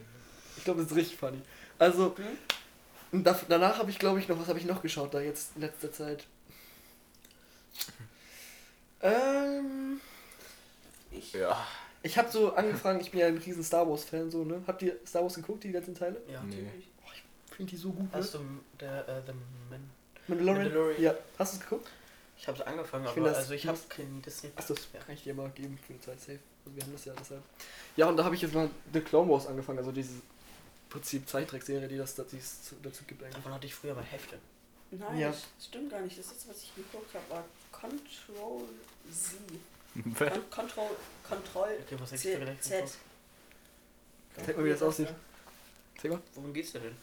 [0.57, 1.41] Ich glaube, das ist richtig funny.
[1.79, 2.15] Also,
[3.11, 3.23] Hm?
[3.23, 5.61] da, danach habe ich, glaube ich, noch, was habe ich noch geschaut da jetzt in
[5.61, 6.25] letzter Zeit?
[9.01, 10.01] Ähm,
[11.11, 11.33] Ich.
[11.33, 11.65] Ja.
[12.05, 14.61] Ich habe so angefangen, ich bin ja ein riesen Star Wars Fan, so, ne?
[14.67, 16.21] Habt ihr Star Wars geguckt, die ganzen Teile?
[16.31, 16.41] Ja.
[16.43, 16.61] Nee.
[16.61, 16.87] Natürlich.
[17.55, 18.19] Finde die so gut, ne?
[18.19, 18.39] Hast du
[18.79, 19.31] der, äh, The
[19.69, 19.89] Man?
[20.27, 20.63] Mandalorian?
[20.65, 21.01] Mandalorian.
[21.01, 21.15] Ja.
[21.39, 21.87] Hast du es geguckt?
[22.37, 24.51] Ich habe es angefangen, Ich aber das- also ich habe kein Disney.
[24.55, 24.99] Achso, das Ja.
[24.99, 26.39] kann ich dir mal geben für eine Zeit safe.
[26.65, 27.41] Also wir haben das ja deshalb.
[27.95, 30.21] Ja, und da habe ich jetzt mal The Clone Wars angefangen, also diese
[30.89, 32.23] Prinzip Zeichentrickserie, die das zu-
[32.83, 33.35] dazu gibt eigentlich.
[33.35, 34.37] Davon hatte ich früher mal Hefte.
[34.91, 35.29] Nein, Ja.
[35.29, 36.17] das stimmt gar nicht.
[36.19, 38.63] Das letzte, was ich geguckt habe, war Control
[39.11, 39.37] Z.
[40.49, 40.89] Control,
[41.27, 42.83] Control Okay, was ich Z.
[44.45, 45.07] Zeig mal, wie das aussieht.
[46.01, 46.19] Zeig mal.
[46.33, 46.95] Worum geht's da denn?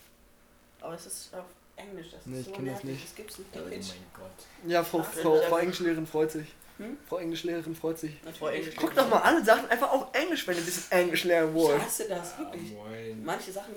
[0.80, 1.44] Aber es ist auf
[1.76, 2.08] Englisch.
[2.12, 2.90] Das Nee, ist ich so kenn das nervig.
[2.90, 3.04] nicht.
[3.08, 3.80] Das gibt's nicht Oh mein.
[4.14, 4.70] Gott.
[4.70, 5.40] Ja, Frau, Frau.
[5.48, 6.48] Frau Englischlehrerin freut sich.
[6.78, 6.96] Hm?
[7.08, 8.12] Frau Englischlehrerin freut sich.
[8.24, 11.56] Englisch- Guck doch mal, alle Sachen einfach auf Englisch, wenn ihr ein bisschen Englisch lernen
[11.56, 11.80] Ich wollt.
[11.82, 12.72] hasse das, wirklich.
[12.72, 13.24] Moin.
[13.24, 13.74] Manche Sachen,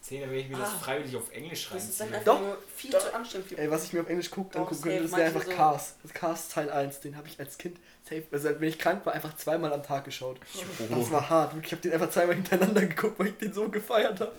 [0.00, 0.78] Zehner, wenn ich mir das Ah.
[0.78, 2.40] freiwillig auf Englisch das ist dann einfach Doch.
[2.40, 3.00] nur viel Doch.
[3.00, 3.48] zu anstrengend.
[3.48, 5.50] Für Ey, was ich mir auf Englisch guck, Doch, angucken könnte, das wäre einfach so-
[5.52, 5.94] Cars.
[6.02, 9.12] Das Cars Teil 1, den habe ich als Kind safe, also wenn ich krank war,
[9.12, 10.38] einfach zweimal am Tag geschaut.
[10.90, 11.54] Das war hart.
[11.62, 14.32] Ich habe den einfach zweimal hintereinander geguckt, weil ich den so gefeiert habe.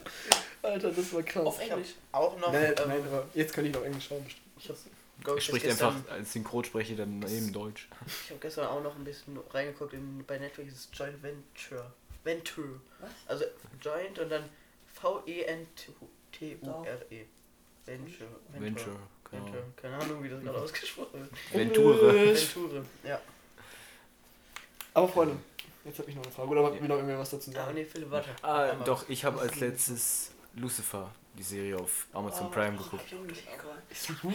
[0.64, 1.46] Alter, das war krass.
[1.46, 1.90] auf Englisch.
[2.12, 2.52] Auch noch.
[2.52, 4.24] Nein, ähm, nein, aber jetzt kann ich noch Englisch schauen.
[4.24, 4.80] bestimmt.
[5.38, 7.88] Ich gestern, einfach als Synchronsprecher dann eben Deutsch.
[8.26, 11.94] Ich habe gestern auch noch ein bisschen reingeguckt in, bei Netflix ist Joint Venture.
[12.24, 12.82] Venture.
[13.00, 13.10] Was?
[13.28, 13.46] Also
[13.80, 14.44] Joint und dann
[15.02, 17.26] V-E-N-T-U-R-E.
[17.86, 18.28] Venture.
[18.54, 18.96] Venture.
[19.30, 19.46] Genau.
[19.46, 19.64] Venture.
[19.76, 21.32] Keine Ahnung, wie das gerade ausgesprochen wird.
[21.54, 22.14] Venture.
[22.14, 22.86] Venture.
[23.04, 23.20] Ja.
[24.94, 25.38] Aber Freunde,
[25.86, 26.50] jetzt habe ich noch eine Frage.
[26.50, 27.74] Oder wollt ihr noch irgendwas dazu Ah, sagen?
[27.76, 28.30] nee, Philipp, warte.
[28.44, 33.14] Ah, doch, ich habe als letztes Lucifer, die Serie auf Amazon Oh, Prime geguckt.
[33.14, 34.34] Aber Ist die gut?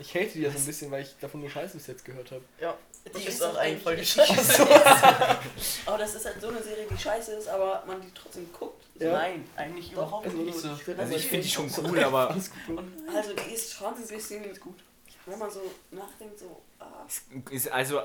[0.00, 2.30] Ich hate die ja so ein bisschen, weil ich davon nur Scheiße bis jetzt gehört
[2.30, 2.42] habe.
[2.60, 4.62] Ja, Die ist ist auch eigentlich voll scheiße.
[5.86, 8.84] Aber das ist halt so eine Serie, die scheiße ist, aber man die trotzdem guckt.
[9.00, 9.12] Ja.
[9.12, 10.68] Nein, eigentlich Doch, überhaupt also nicht so.
[10.68, 12.78] Also ich finde die schon cool, aber gut.
[12.78, 14.78] Und also die ist schon ein bisschen gut.
[15.26, 17.04] Wenn man so nachdenkt, so, ah.
[17.50, 18.00] ist also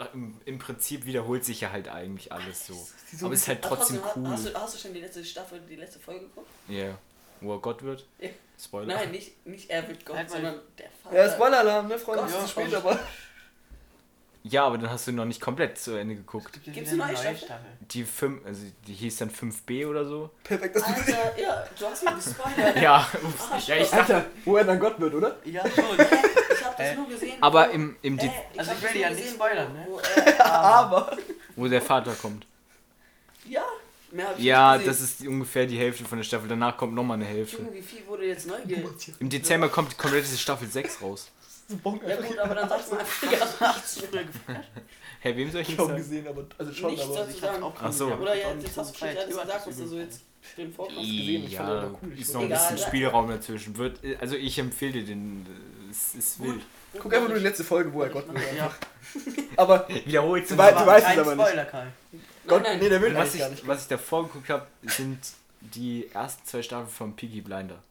[0.45, 2.73] im, Prinzip wiederholt sich ja halt eigentlich alles so.
[3.15, 4.27] So Aber es ist halt trotzdem cool.
[4.27, 6.49] Hast du, hast du schon die letzte Staffel, die letzte Folge geguckt?
[6.67, 6.97] Ja.
[7.43, 8.06] Wo er Gott wird?
[8.19, 8.29] Ja.
[8.60, 8.95] Spoiler.
[8.95, 11.15] Nein, nicht, nicht er wird Gott, Halt mal- sondern der Vater.
[11.15, 12.23] Ja, Spoiler-Alarm, ne, Freunde?
[12.23, 12.99] Gott, Es ja, spät, aber.
[14.45, 16.60] Ja, aber dann hast du noch nicht komplett zu Ende geguckt.
[16.65, 17.56] Gibt's eine neue Staffel?
[17.91, 20.32] Die 5, also die hieß dann 5b oder so.
[20.43, 22.75] Perfekt, gesehen Alter, ja, du hast mir gespoilert.
[22.82, 23.08] Ja,
[23.51, 25.38] Ah, ja ich dachte, Alter, wo er dann Gott wird, oder?
[25.45, 25.86] Ja, schon.
[25.95, 27.41] Ich hab das Äh, nur gesehen.
[27.41, 29.86] aber wo- im, im äh, Also hab ich das will ja nicht spoilern, ne?
[29.88, 29.99] Wo,
[30.43, 31.17] Aber.
[31.56, 32.45] wo der Vater kommt.
[33.45, 33.63] ja,
[34.13, 36.47] mehr hab ich Ja, nicht das ist ungefähr die Hälfte von der Staffel.
[36.47, 37.58] Danach kommt nochmal eine Hälfte.
[37.58, 38.56] Junge, wie viel wurde jetzt neu.
[39.19, 41.30] Im Dezember kommt die komplette Staffel 6 raus.
[41.69, 44.04] Ja gut, aber dann sagt man einfach nichts.
[45.21, 45.95] Hä, wem soll ich Ich sagen?
[45.95, 46.45] gesehen, aber.
[46.58, 47.15] Also schon, Nichts aber.
[47.15, 47.63] dazu sagen.
[47.82, 48.13] Ach so.
[48.13, 50.21] Oder ja, jetzt hast du schon alles gesagt, was du so jetzt
[50.56, 50.99] drin vorkommst.
[50.99, 52.12] gesehen, ich den Ja, cool.
[52.13, 53.78] Ich ist noch ein bisschen Spielraum dazwischen.
[53.78, 55.45] Wird, also ich empfehle dir den.
[55.89, 56.62] Es ist wild.
[56.99, 58.43] Guck einfach nur die letzte Folge, wo er Gott wird.
[58.58, 58.71] Ja,
[59.56, 59.88] Aber.
[60.06, 61.47] Wiederholt Du du weißt es aber nicht.
[61.47, 61.88] Spoiler, Kai.
[62.47, 62.79] Gott, nein.
[62.79, 63.65] nee, der will was ich, gar nicht.
[63.67, 65.19] was ich davor geguckt habe, sind
[65.62, 67.82] die ersten zwei Staffeln von Piggy Blinder.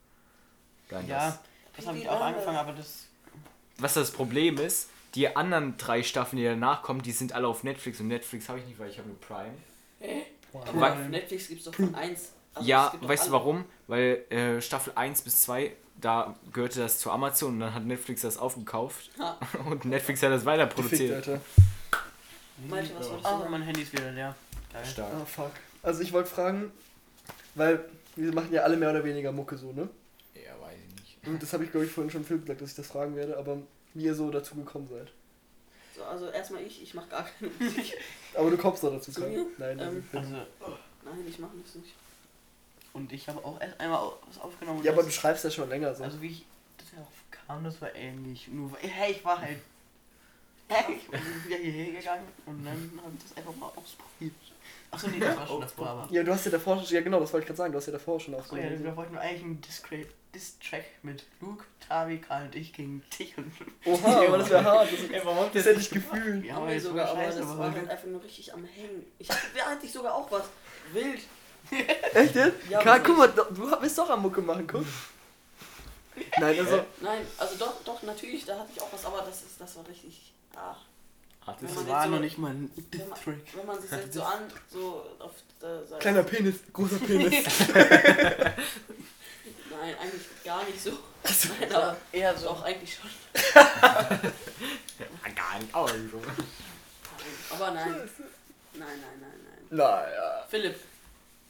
[0.88, 1.08] Blinders.
[1.08, 1.38] Ja,
[1.76, 3.06] das habe ich auch angefangen, aber das.
[3.78, 7.64] Was das Problem ist, die anderen drei Staffeln, die danach kommen, die sind alle auf
[7.64, 9.54] Netflix und Netflix habe ich nicht, weil ich habe nur Prime.
[10.52, 12.32] Aber Weil- auf Netflix gibt's doch von 1.
[12.54, 13.64] Also es ja, gibt weißt du warum?
[13.86, 18.20] Weil äh, Staffel 1 bis 2, da gehörte das zu Amazon und dann hat Netflix
[18.20, 19.38] das aufgekauft Ha.
[19.70, 21.14] und Netflix hat das weiter Gefickt, produziert.
[21.28, 21.40] Alter.
[22.68, 23.50] Malte, was wolltest du Ah, sagen?
[23.50, 24.34] mein Handy ist wieder leer.
[24.72, 24.84] Geil.
[24.84, 25.12] Stark.
[25.14, 25.50] Ah, fuck.
[25.82, 26.70] Also ich wollte fragen,
[27.54, 27.84] weil
[28.16, 29.88] wir machen ja alle mehr oder weniger Mucke so, ne?
[30.34, 31.26] Ja, weiß ich nicht.
[31.26, 33.36] Und das habe ich, glaube ich, vorhin schon Phil gesagt, dass ich das fragen werde,
[33.36, 33.58] aber
[33.94, 35.08] wie ihr so dazu gekommen seid.
[35.96, 37.98] So, also erstmal ich, ich mach gar keine Musik.
[38.34, 39.28] Aber du kommst doch dazu, Zu Kai.
[39.28, 39.46] mir?
[39.58, 40.18] Nein, also Ähm, Phil.
[40.20, 40.30] Also,
[41.04, 41.94] Nein, ich mach das nicht.
[42.94, 44.78] und ich habe auch erst einmal au- was aufgenommen.
[44.78, 46.04] und Ja, aber du das- schreibst ja schon länger so.
[46.04, 46.46] Also wie ich
[46.94, 48.48] darauf kam, das war ähnlich.
[48.48, 49.58] Nur, hey, ich war halt.
[50.88, 54.34] Ich bin wieder hierher gegangen und dann habe ich das einfach mal ausprobiert.
[54.90, 56.08] Achso, nee, das war schon davor, aber.
[56.12, 57.86] ja, du hast ja davor schon, ja genau, das wollte ich gerade sagen, du hast
[57.86, 62.46] ja davor schon Achso, ja, wir wollten eigentlich einen Discrete Diss-Track mit Luke, Tavi, Karl
[62.46, 63.52] und ich gegen dich und
[63.84, 64.88] Oha, aber das wäre hart.
[64.90, 66.44] Das, Ey, warum das hätte ich gefühlt.
[66.44, 69.04] Ja, Haben aber sogar, aber das war wir- halt einfach nur richtig am Hängen.
[69.18, 70.44] Ich hatte, da hatte ich sogar auch was.
[70.92, 71.20] Wild.
[72.14, 72.56] Echt jetzt?
[72.68, 74.84] Ja, Karl, guck mal, du bist doch am Mucke machen, guck.
[76.38, 76.84] Nein, also.
[77.00, 79.86] Nein, also doch, doch, natürlich, da hatte ich auch was, aber das ist, das war
[79.88, 80.32] richtig.
[80.56, 80.76] Ah,
[81.46, 83.36] Hat Wenn Das war so- noch nicht mal ein wenn man, Diss-Track.
[83.56, 86.00] wenn man sich jetzt so an, so auf der Seite.
[86.00, 87.44] Kleiner Penis, großer Penis.
[89.70, 90.90] Nein, eigentlich gar nicht so.
[91.24, 92.46] Also, Nein, aber Eher so.
[92.46, 93.10] doch eigentlich schon.
[93.54, 94.20] ja,
[95.34, 96.22] gar nicht, aber so.
[97.54, 97.92] Aber nein.
[97.92, 98.08] Nein,
[98.74, 98.88] nein,
[99.20, 99.66] nein, nein.
[99.70, 100.44] naja.
[100.48, 100.76] Philipp,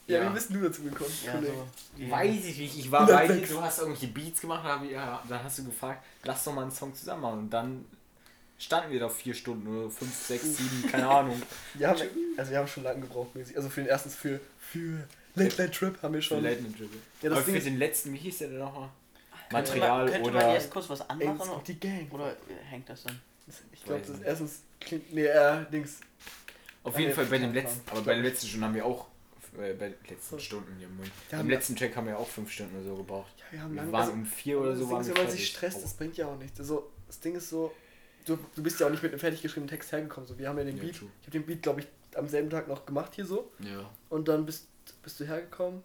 [0.07, 0.31] Ja, Ja.
[0.31, 1.11] wie bist du dazu gekommen?
[1.25, 2.11] Ja, so.
[2.11, 5.23] Weiß ich nicht, ich war bei dir, du hast irgendwelche Beats gemacht, hab ich, ja,
[5.29, 7.39] dann hast du gefragt, lass doch mal einen Song zusammen machen.
[7.41, 7.85] Und dann
[8.65, 11.41] standen wir da vier Stunden oder fünf, sechs, sieben, keine Ahnung.
[11.75, 12.01] Wir haben,
[12.37, 13.57] also wir haben schon lange gebraucht, mäßig.
[13.57, 16.43] Also für den ersten, für, für Late Night Trip haben wir Für schon.
[16.45, 16.99] Late Night Dribble.
[17.23, 18.89] Ja, das Aber Ding für ist- den letzten, wie hieß der denn nochmal?
[19.51, 20.55] Könnte Material man, könnte man oder.
[20.55, 22.13] erst kurz was anmachen of the Gang.
[22.13, 22.35] oder äh,
[22.71, 23.19] hängt das dann?
[23.73, 24.23] Ich glaube, das nicht.
[24.25, 25.13] erstens klingt.
[25.13, 26.01] Nee, äh, Dings.
[26.85, 28.85] Auf jeden ja, Fall bei den klar, letzten, aber bei den letzten Stunden haben wir
[28.87, 29.07] auch,
[29.59, 30.41] äh, bei den letzten.
[30.41, 31.11] Stunden hier im Mund.
[31.31, 33.33] Ja, Im wir- letzten Track haben wir auch fünf Stunden oder so gebraucht.
[33.39, 33.93] Ja, wir haben Wir lange.
[33.93, 35.79] waren Also, um vier oder das so Ding waren ist, wir wenn man sich stresst,
[35.79, 35.83] Oh.
[35.83, 36.59] das bringt ja auch nichts.
[36.61, 37.73] Also, das Ding ist so.
[38.25, 40.29] Du, du bist ja auch nicht mit einem fertig geschriebenen Text hergekommen.
[40.29, 40.97] So, wir haben ja den Ja, Beat.
[40.97, 41.09] true.
[41.21, 43.51] Ich habe den Beat, glaube ich, am selben Tag noch gemacht hier so.
[43.61, 43.89] Ja.
[44.09, 44.67] Und dann bist,
[45.03, 45.83] bist du hergekommen.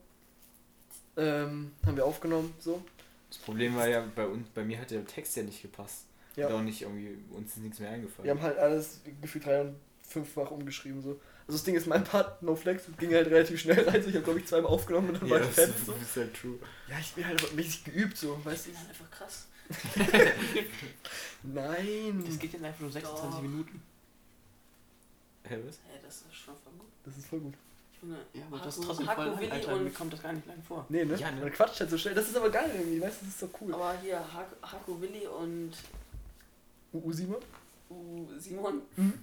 [1.15, 2.83] Ähm, haben wir aufgenommen, so.
[3.29, 6.05] Das Problem war ja, bei uns, bei mir hat der Text ja nicht gepasst.
[6.35, 6.47] Ja.
[6.47, 8.23] Und auch nicht irgendwie, uns ist nichts mehr eingefallen.
[8.25, 11.19] Wir haben halt alles gefühlt drei und fünffach umgeschrieben, so.
[11.47, 14.01] Also das Ding ist, mein Part, No Flex, ging halt relativ schnell rein.
[14.03, 14.09] So.
[14.09, 15.93] Ich habe, glaube ich, zweimal aufgenommen und dann war ja, ich das fertig, so.
[15.93, 16.59] ist halt true.
[16.87, 19.47] Ja, ich bin halt aber mäßig geübt, so, das weißt ist halt einfach krass.
[21.43, 22.23] Nein.
[22.25, 23.41] Das geht dann einfach nur 26 Doch.
[23.41, 23.81] Minuten.
[25.43, 25.79] Hä, was?
[25.87, 26.87] Hey, das ist schon voll gut.
[27.05, 27.53] Das ist voll gut.
[28.01, 29.75] Junge, Ja, aber das ist Haku- trotzdem Haku voll lang, Willi Alter.
[29.75, 30.85] Mir und kommt das gar nicht lang vor.
[30.89, 31.15] Nee, ne?
[31.15, 31.41] Ja, ne?
[31.41, 32.13] Man quatscht halt so schnell.
[32.15, 33.25] Das ist aber geil irgendwie, weißt du?
[33.25, 33.73] Das ist so cool.
[33.73, 35.71] Aber hier, Haku, Haku Willi und
[36.93, 37.41] U Simon?
[37.89, 39.13] U Simon, Mhm.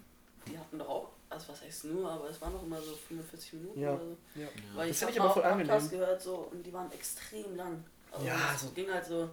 [0.46, 3.52] die hatten doch auch, also was heißt nur, aber es waren noch immer so 45
[3.54, 3.90] Minuten Ja.
[3.94, 4.16] oder so.
[4.40, 4.48] Ja.
[4.74, 5.90] Weil Das ich habe ich aber voll angenehm.
[5.90, 7.84] gehört so und die waren extrem lang.
[8.10, 9.28] Also Ja, es so- ging halt so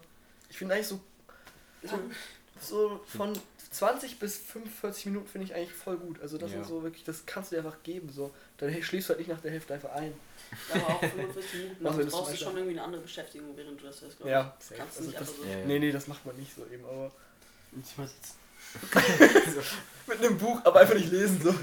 [0.52, 1.00] Ich finde eigentlich so,
[1.82, 2.00] so,
[2.62, 3.34] so von
[3.72, 6.22] 20 bis 45 Minuten finde ich eigentlich voll gut.
[6.22, 6.60] Also das Ja.
[6.62, 8.12] ist so wirklich, das kannst du dir einfach geben.
[8.12, 8.34] So.
[8.58, 10.14] Dann schläfst du halt nicht nach der Hälfte einfach ein.
[10.70, 11.88] Ja, aber auch 45 Minuten.
[11.88, 14.66] Also brauchst du schon irgendwie eine andere Beschäftigung, während du das hörst, glaub Ja, ich.
[14.66, 14.78] safe.
[14.78, 15.50] Kannst du Also nicht das, einfach so.
[15.50, 15.66] Ja, ja.
[15.66, 17.12] Nee, nee, das macht man nicht so eben, aber.
[17.82, 18.36] Ich mal sitzen.
[20.08, 21.42] Mit einem Buch, aber einfach nicht lesen.
[21.42, 21.56] So.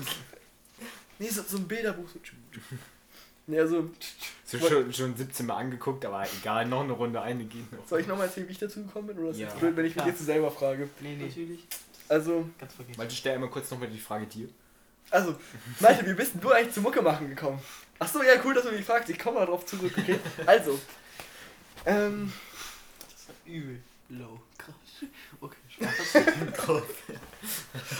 [1.18, 2.08] Nee, so, so ein Bilderbuch.
[2.08, 2.18] So.
[3.48, 3.90] Nee, also,
[4.44, 7.86] So schon, schon 17 Mal angeguckt, aber egal, noch eine Runde, eine geht noch.
[7.88, 9.18] soll ich nochmal erzählen, wie ich dazu gekommen bin?
[9.18, 9.48] Oder ist es Ja.
[9.48, 10.08] jetzt blöd, wenn ich mich Klar.
[10.08, 10.88] jetzt selber frage?
[11.00, 11.66] Nee, nee, Natürlich.
[12.10, 12.98] Also, ganz vergessen.
[12.98, 14.48] Malte, stell einmal kurz nochmal die Frage dir.
[15.10, 15.34] also,
[15.80, 17.58] Malte, wie bist denn du eigentlich zu Mucke machen gekommen?
[17.98, 19.08] Achso, ja, cool, dass du mich fragst.
[19.10, 20.18] Ich komme mal drauf zurück, okay?
[20.46, 20.78] Also,
[21.86, 22.30] ähm,
[23.00, 23.80] Das war übel
[24.10, 24.40] low.
[24.58, 24.74] Krass.
[25.40, 26.14] Okay, Spaß.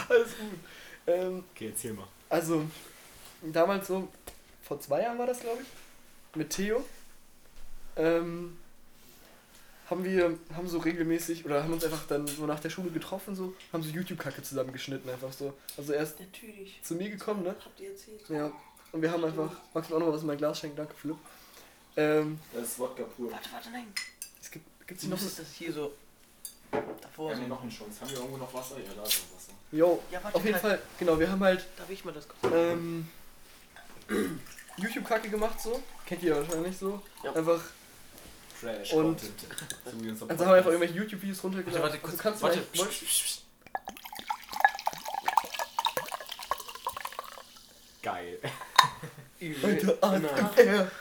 [0.09, 0.59] alles gut.
[1.07, 2.07] Ähm, Okay, erzähl mal.
[2.29, 2.65] Also,
[3.41, 4.07] damals so,
[4.69, 5.67] vor zwei Jahren war das, glaube ich,
[6.37, 6.85] mit Theo,
[7.97, 8.57] ähm,
[9.89, 13.35] haben wir, haben so regelmäßig, oder haben uns einfach dann so nach der Schule getroffen,
[13.35, 15.53] so, haben so YouTube-Kacke zusammengeschnitten, einfach so.
[15.75, 16.79] Also er ist Natürlich.
[16.83, 17.55] zu mir gekommen, ne?
[17.59, 18.21] Habt ihr erzählt?
[18.29, 18.51] Ja.
[18.91, 20.77] Und wir haben einfach, magst du auch noch was in mein Glas schenken?
[20.77, 21.17] Danke, Philipp.
[21.97, 23.31] Ähm, Das ist Wodka pur.
[23.31, 23.91] Warte, warte, nein.
[24.39, 25.93] es gibt, gibt's hier noch musstest das hier so
[27.01, 27.41] davor Ja, so.
[27.41, 27.99] nee, noch einen Schuss.
[27.99, 28.77] Haben wir irgendwo noch Wasser?
[28.77, 29.53] Ja, da ist noch Wasser.
[29.71, 30.61] Jo, Ja, auf jeden halt.
[30.61, 32.53] Fall, genau, wir haben halt Darf ich mal das kurz?
[32.53, 33.07] ähm,
[34.79, 35.81] YouTube-Kacke gemacht, so.
[36.05, 37.01] Kennt ihr wahrscheinlich so.
[37.23, 37.33] Ja.
[37.33, 37.59] Einfach
[38.59, 38.91] Trash.
[38.93, 39.45] Und- Content.
[39.85, 41.81] Also haben wir einfach irgendwelche YouTube-Videos runtergeladen.
[41.81, 42.11] Warte, warte, kurz.
[42.13, 42.61] also kannst warte.
[42.75, 43.41] wolltest-
[48.01, 48.39] Geil.
[49.41, 50.25] Alter, Nein.
[50.35, 50.91] ASMR.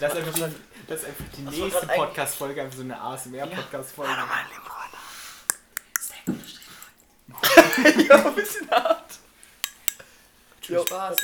[0.00, 0.54] Das ist einfach die,
[0.86, 4.12] das ist einfach die Das nächste Podcast-Folge, einfach so eine ASMR-Podcast-Folge.
[8.08, 9.18] ja, ein bisschen hart.
[10.62, 10.84] Jo.
[10.84, 11.16] Spaß.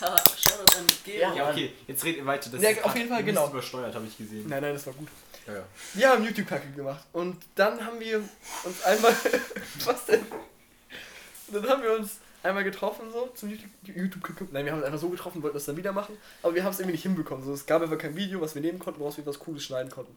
[0.00, 1.20] Shoutout an Gero.
[1.20, 1.34] Ja.
[1.34, 2.50] Ja, okay, jetzt redet ihr weiter.
[2.50, 3.48] Das Ja, ist auf jeden Fall, genau.
[3.48, 4.48] übersteuert, habe ich gesehen.
[4.48, 5.08] Nein, nein, das war gut.
[5.46, 5.62] Ja, ja.
[5.94, 7.04] Wir haben YouTube-Kacke gemacht.
[7.12, 8.18] Und dann haben wir
[8.64, 9.14] uns einmal.
[9.84, 10.20] was denn?
[10.20, 14.48] Und dann haben wir uns einmal getroffen, so zum YouTube- YouTube-Kacke.
[14.52, 16.16] Nein, wir haben uns einfach so getroffen, wollten das dann wieder machen.
[16.42, 17.44] Aber wir haben es irgendwie nicht hinbekommen.
[17.44, 19.90] So, es gab einfach kein Video, was wir nehmen konnten, woraus wir was Cooles schneiden
[19.90, 20.16] konnten.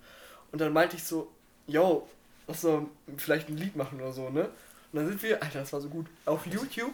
[0.52, 1.30] Und dann meinte ich so,
[1.68, 2.08] yo,
[2.48, 2.86] lass doch
[3.18, 4.44] vielleicht ein Lied machen oder so, ne?
[4.92, 6.94] Und dann sind wir, Alter, das war so gut, auf YouTube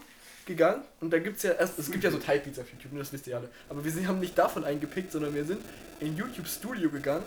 [0.50, 3.14] gegangen und da gibt's ja erst, es gibt ja so Typebeats auf YouTube, ne, das
[3.14, 3.50] wisst ihr alle.
[3.70, 5.62] Aber wir haben nicht davon eingepickt, sondern wir sind
[6.02, 7.24] in YouTube Studio gegangen.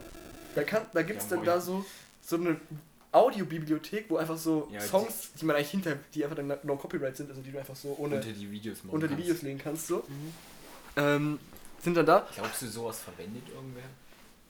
[0.54, 1.84] Da, kann, da gibt's Ja, dann da so,
[2.20, 2.60] so eine
[3.10, 7.16] Audiobibliothek, wo einfach so Ja, Songs, die man eigentlich hinter, die einfach dann no copyright
[7.16, 9.16] sind, also die du einfach so ohne Unter die Videos machen unter die.
[9.16, 9.98] Videos legen kannst, so.
[9.98, 10.32] Mhm.
[10.96, 11.38] Ähm,
[11.80, 13.84] sind dann da Glaubst du, sowas verwendet irgendwer?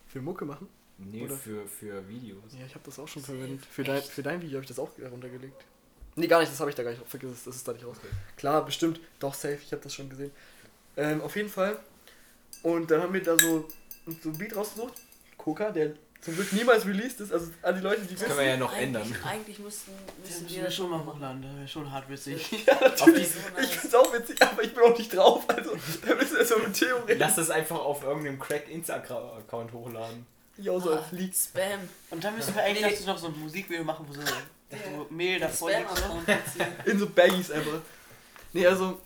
[0.09, 0.69] für Mucke machen.
[0.99, 1.37] Nee, Oder?
[1.37, 2.43] für, für Videos.
[2.59, 3.65] Ja, ich habe das auch schon verwendet.
[3.65, 5.65] Für dein, für dein Video habe ich das auch runtergelegt.
[6.15, 7.03] Nee, gar nicht, das habe ich da gar nicht.
[7.09, 7.97] Vergiss es, das ist da nicht raus.
[8.37, 9.01] Klar, bestimmt.
[9.19, 10.31] Doch, safe, ich habe das schon gesehen.
[10.97, 11.79] Ähm, auf jeden Fall.
[12.63, 13.67] Und dann haben wir da so,
[14.23, 14.95] so ein Beat rausgesucht.
[15.39, 17.33] Coca, der zum Glück niemals released ist.
[17.33, 18.27] Also an die Leute, die Das wissen.
[18.27, 19.17] können wir ja noch eigentlich, ändern.
[19.25, 19.91] Eigentlich müssten,
[20.23, 22.65] müssen wir das schon mal hochladen, das wäre schon hart witzig.
[22.67, 23.29] Ja, natürlich.
[23.29, 23.71] Ich nice.
[23.71, 25.45] find's auch witzig, aber ich bin auch nicht drauf.
[25.49, 25.71] Also,
[26.07, 27.19] da müssen wir so mit Theo reden.
[27.19, 30.27] Lass das einfach auf irgendeinem cracked Instagram-Account hochladen.
[30.59, 31.33] Ja, so Ah, als Leak.
[31.35, 31.89] Oh, Spam.
[32.11, 34.21] Und dann müssen wir eigentlich dazu noch so ein Musikvideo machen, wo so,
[34.95, 35.71] wo Mehl davor.
[36.87, 37.81] In so Baggies einfach.
[38.53, 39.01] Nee, also.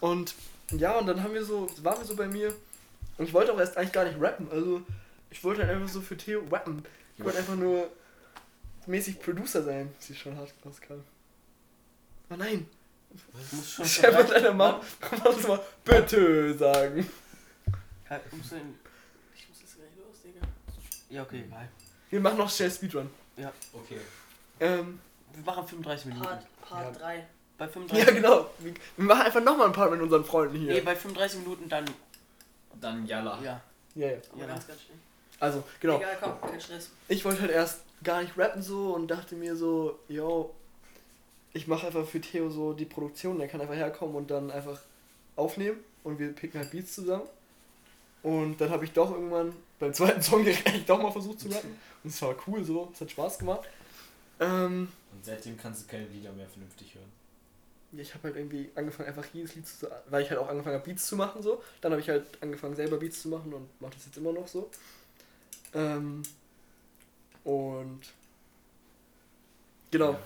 [0.00, 0.34] Und
[0.70, 2.54] ja, und dann haben wir so, waren wir so bei mir.
[3.18, 4.48] Und ich wollte auch erst eigentlich gar nicht rappen.
[4.50, 4.82] Also,
[5.30, 6.84] ich wollte halt einfach so für Theo rappen.
[7.16, 7.90] Ich wollte einfach nur
[8.86, 9.92] mäßig Producer sein.
[9.98, 11.02] Das ist schon hart rauskam.
[12.30, 12.68] Oh nein.
[13.52, 14.80] Muss schon deiner Mom.
[15.00, 17.08] Komm, mal bitte sagen.
[18.10, 18.56] Ja, musst du
[19.34, 20.46] Ich muss jetzt gleich los, Digga.
[21.08, 21.68] ja, okay, egal.
[22.10, 23.10] Wir machen noch schnell Speedrun.
[23.72, 23.98] Okay.
[24.60, 25.00] Ähm,
[25.36, 26.24] Wir machen 35 Minuten.
[26.26, 27.00] Part, Part Ja.
[27.00, 27.26] 3.
[27.58, 28.46] Bei ja, 35 genau.
[28.58, 30.84] Wir, machen einfach nochmal ein paar mit unseren Freunden Nee, hier.
[30.84, 31.84] bei 35 Minuten dann.
[32.80, 33.38] Dann Jalla.
[33.42, 33.60] Ja.
[33.94, 34.16] Ja, ja.
[34.32, 34.46] Aber Ja.
[34.48, 34.98] ganz, ganz schnell.
[35.40, 35.96] Also, genau.
[35.98, 36.90] Egal, komm, kein Stress.
[37.08, 40.54] ich wollte halt erst gar nicht rappen so und dachte mir so, yo,
[41.52, 44.78] ich mache einfach für Theo so die Produktion, der kann einfach herkommen und dann einfach
[45.36, 47.24] aufnehmen und wir picken halt Beats zusammen.
[48.22, 51.78] Und dann habe ich doch irgendwann beim zweiten Song direkt doch mal versucht zu rappen
[52.04, 53.66] und es war cool so, es hat Spaß gemacht.
[54.40, 57.10] Ähm, Und seitdem kannst du keine Lieder mehr vernünftig hören.
[57.92, 60.76] ja, ich habe halt irgendwie angefangen einfach jedes Lied zu, weil ich halt auch angefangen
[60.76, 63.80] habe Beats zu machen so, dann habe ich halt angefangen selber Beats zu machen und
[63.80, 64.70] mache das jetzt immer noch so.
[65.72, 66.22] Ähm,
[67.44, 68.00] und
[69.90, 70.12] genau.
[70.12, 70.20] Ja.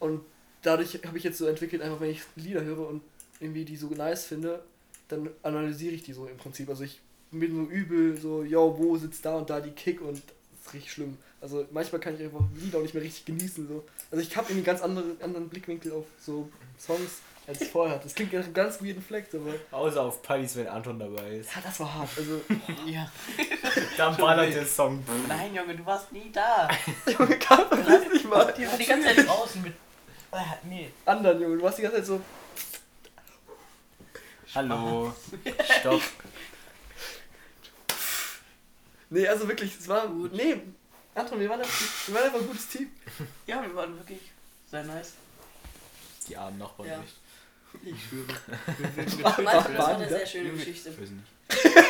[0.00, 0.20] Und
[0.60, 3.02] dadurch habe ich jetzt so entwickelt, einfach wenn ich Lieder höre und
[3.40, 4.62] irgendwie die so nice finde,
[5.08, 6.68] dann analysiere ich die so im Prinzip.
[6.68, 10.22] Also ich bin so übel, so, yo, wo sitzt da und da die Kick und
[10.64, 11.18] das ist richtig schlimm.
[11.40, 13.68] Also manchmal kann ich einfach Lieder auch nicht mehr richtig genießen.
[13.68, 13.84] So.
[14.10, 16.48] Also ich habe irgendwie einen ganz anderen, anderen Blickwinkel auf so
[16.78, 18.04] Songs, als ich vorher hatte.
[18.04, 21.54] Das klingt nach einem ganz weirden Flex, aber Außer auf Partys, wenn Anton dabei ist.
[21.54, 22.08] ja, das war hart.
[22.16, 22.40] Also,
[22.86, 23.10] Ja.
[23.98, 25.04] Dann ballert der Song.
[25.28, 26.68] Nein, Junge, du warst nie da.
[27.06, 28.52] Junge, kann man das nicht mal.
[28.56, 29.74] Die war die ganze Zeit draußen mit.
[30.30, 30.90] Ah, nee.
[31.04, 32.20] Anderen, Junge, du warst die ganze Zeit so,
[34.54, 35.12] Hallo.
[35.80, 36.00] Stopp.
[39.10, 40.32] Nee, also wirklich, es war, Gut.
[40.32, 40.60] nee,
[41.14, 42.90] Anton, wir waren einfach, wir waren einfach ein gutes Team.
[43.46, 44.20] Ja, wir waren wirklich
[44.70, 45.12] sehr nice.
[46.28, 46.98] Die armen Nachbarn Ja.
[46.98, 47.14] nicht.
[47.84, 48.26] Ich schwöre.
[48.96, 50.50] Das war, das war eine sehr schöne.
[50.50, 50.90] Geschichte.
[50.90, 51.84] Ich weiß nicht.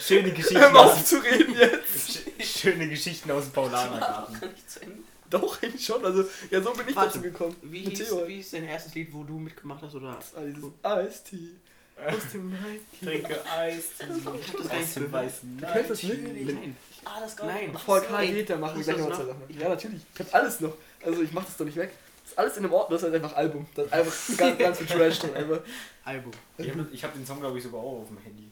[0.02, 2.10] Schöne Geschichten Hör mal auf aus, zu reden jetzt.
[2.10, 4.40] sch- schöne Geschichten aus dem Paulanergarten.
[4.40, 4.96] Kann ich zu Ende.
[5.30, 6.04] Doch, eigentlich schon.
[6.04, 7.56] Also, ja, so bin ich Warte, dazu gekommen.
[7.62, 8.26] Wie Mit hieß, Theo.
[8.28, 9.94] wie hieß dein erstes Lied, wo du mitgemacht hast?
[9.94, 10.18] Oder?
[10.34, 11.50] Ah, dieses Ice-Tea
[11.96, 12.80] aus dem Night.
[13.02, 13.84] Trinke Eis.
[13.98, 16.46] Ich hab Aus nicht dem weißen Du kennst das nicht?
[16.46, 16.76] Nein.
[17.04, 17.72] Ah, das gar Nein.
[17.74, 19.24] Karl geht, dann machen wir gleich noch zwei?
[19.24, 19.58] Sachen.
[19.58, 20.02] Ja, natürlich.
[20.14, 20.74] Ich hab alles noch.
[21.04, 21.92] Also, ich mach das doch nicht weg.
[22.22, 23.66] Das ist alles in dem Ordner, das ist halt einfach Album.
[23.74, 25.34] Das ist einfach ganz, ganz viel Trash drin.
[25.34, 25.60] Einfach.
[26.04, 26.32] Album.
[26.58, 28.50] Ich habe hab den Song, glaube ich, sogar auch auf dem Handy.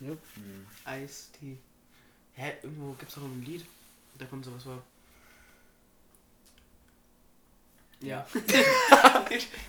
[0.00, 0.10] Ja.
[0.10, 1.04] Hm.
[1.04, 1.56] Ice-T.
[2.34, 3.64] Hä, irgendwo gibt's doch ein Lied.
[4.18, 4.82] Da kommt sowas vor.
[8.00, 8.26] Ja.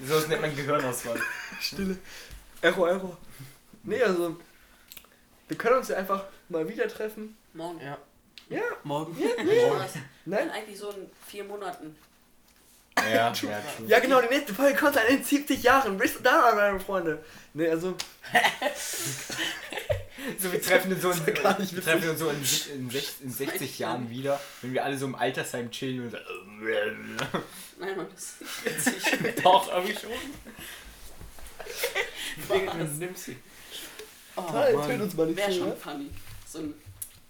[0.05, 1.19] So nennt man Gehirnauswahl.
[1.59, 1.97] Stille.
[2.61, 3.17] Error, Error.
[3.83, 4.37] Nee, also,
[5.47, 7.37] wir können uns ja einfach mal wieder treffen.
[7.53, 7.79] Morgen.
[7.81, 7.97] Ja.
[8.49, 8.61] Ja.
[8.83, 9.17] Morgen.
[9.19, 9.27] Ja,
[9.79, 9.93] Was?
[10.25, 10.49] Nein?
[10.51, 11.95] Eigentlich so in vier Monaten.
[12.97, 13.61] Ja, ja.
[13.87, 15.97] Ja, genau, die nächste Folge kommt dann in 70 Jahren.
[15.97, 17.23] Bis da, meine Freunde.
[17.53, 17.95] Nee, also,
[20.39, 23.21] So, wir treffen uns so in, gar nicht wir treffen uns so in, in, sech-
[23.21, 26.17] in 60 Jahren wieder, wenn wir alle so im Altersheim chillen und so.
[27.79, 29.43] Nein, Mann, das ist nicht witzig.
[29.43, 30.11] Doch, aber schon.
[32.99, 33.37] Nimm sie.
[34.35, 35.01] Oh, toll, töt Mann.
[35.01, 35.75] uns mal nicht Wäre so, schon ja?
[35.75, 36.09] funny.
[36.47, 36.73] So ein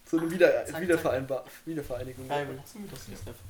[0.10, 2.28] So eine Wieder Zack, Wiedervereinbar Wiedervereinigung.
[2.28, 3.42] Nein, wir lassen wir das jetzt einfach.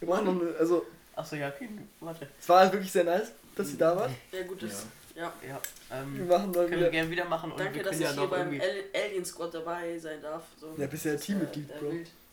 [0.00, 1.68] Wir machen noch eine, also, Achso, ja, okay,
[2.00, 2.28] warte.
[2.38, 4.14] es war wirklich sehr nice, dass sie da waren.
[4.30, 4.84] sehr gutes.
[5.14, 5.32] Ja.
[5.48, 6.90] Ja, Wir ähm, machen mal können wir wieder.
[6.90, 8.60] gerne wieder machen und Danke, wir dass ich ja hier noch beim irgendwie...
[8.60, 10.42] Al- Alien Squad dabei sein darf.
[10.60, 10.74] So.
[10.76, 11.92] Ja, bist ja Das ist, Teammitglied, äh, Bro.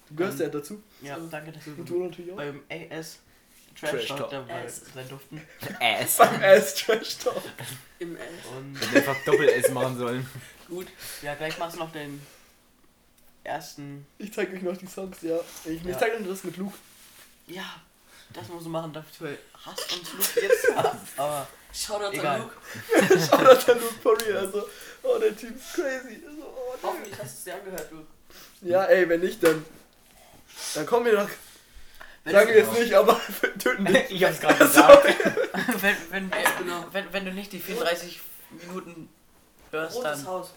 [0.09, 0.83] Du gehörst Ähm, ja dazu.
[1.01, 1.27] Ja, So.
[1.27, 2.35] danke, dass wir Und du natürlich auch.
[2.35, 3.19] beim AS
[3.79, 4.81] Trash Talk dabei Ass.
[4.93, 5.41] sein durften.
[5.79, 6.17] Ass.
[6.17, 7.41] Beim Ass Trash Talk.
[7.99, 8.23] Im L.
[8.57, 10.27] Und Hätten einfach Doppel-S machen sollen.
[10.67, 10.87] gut,
[11.21, 12.21] ja, gleich machst du noch den
[13.43, 14.05] ersten...
[14.17, 15.37] Ich zeig euch noch die Songs, ja.
[15.65, 15.97] Ich, ich Ja.
[15.97, 16.77] zeig euch das mit Luke.
[17.47, 17.75] Ja,
[18.33, 20.65] das musst du machen, dafür hast uns Luke jetzt.
[21.17, 22.39] Aber Shoutout an Egal.
[22.39, 23.19] Luke.
[23.19, 24.37] Shoutout an Luke for real.
[24.37, 24.67] Also,
[25.03, 26.21] oh, der Typ ist crazy.
[26.25, 26.79] Also, oh, nee.
[26.83, 28.07] Hoffentlich hast du es dir angehört, Luke.
[28.61, 29.65] Ja, ey, wenn nicht, dann.
[30.75, 31.29] Dann kommen wir doch.
[32.23, 33.19] Wenn, Sagen wir jetzt nicht, aber
[33.59, 34.09] töten dich.
[34.09, 35.05] Ich hab's gerade gesagt.
[35.81, 36.85] wenn, wenn, genau.
[36.91, 38.21] wenn, wenn du nicht die 34
[38.61, 39.09] Minuten
[39.71, 40.27] hörst, Rotes dann...
[40.27, 40.51] Haus.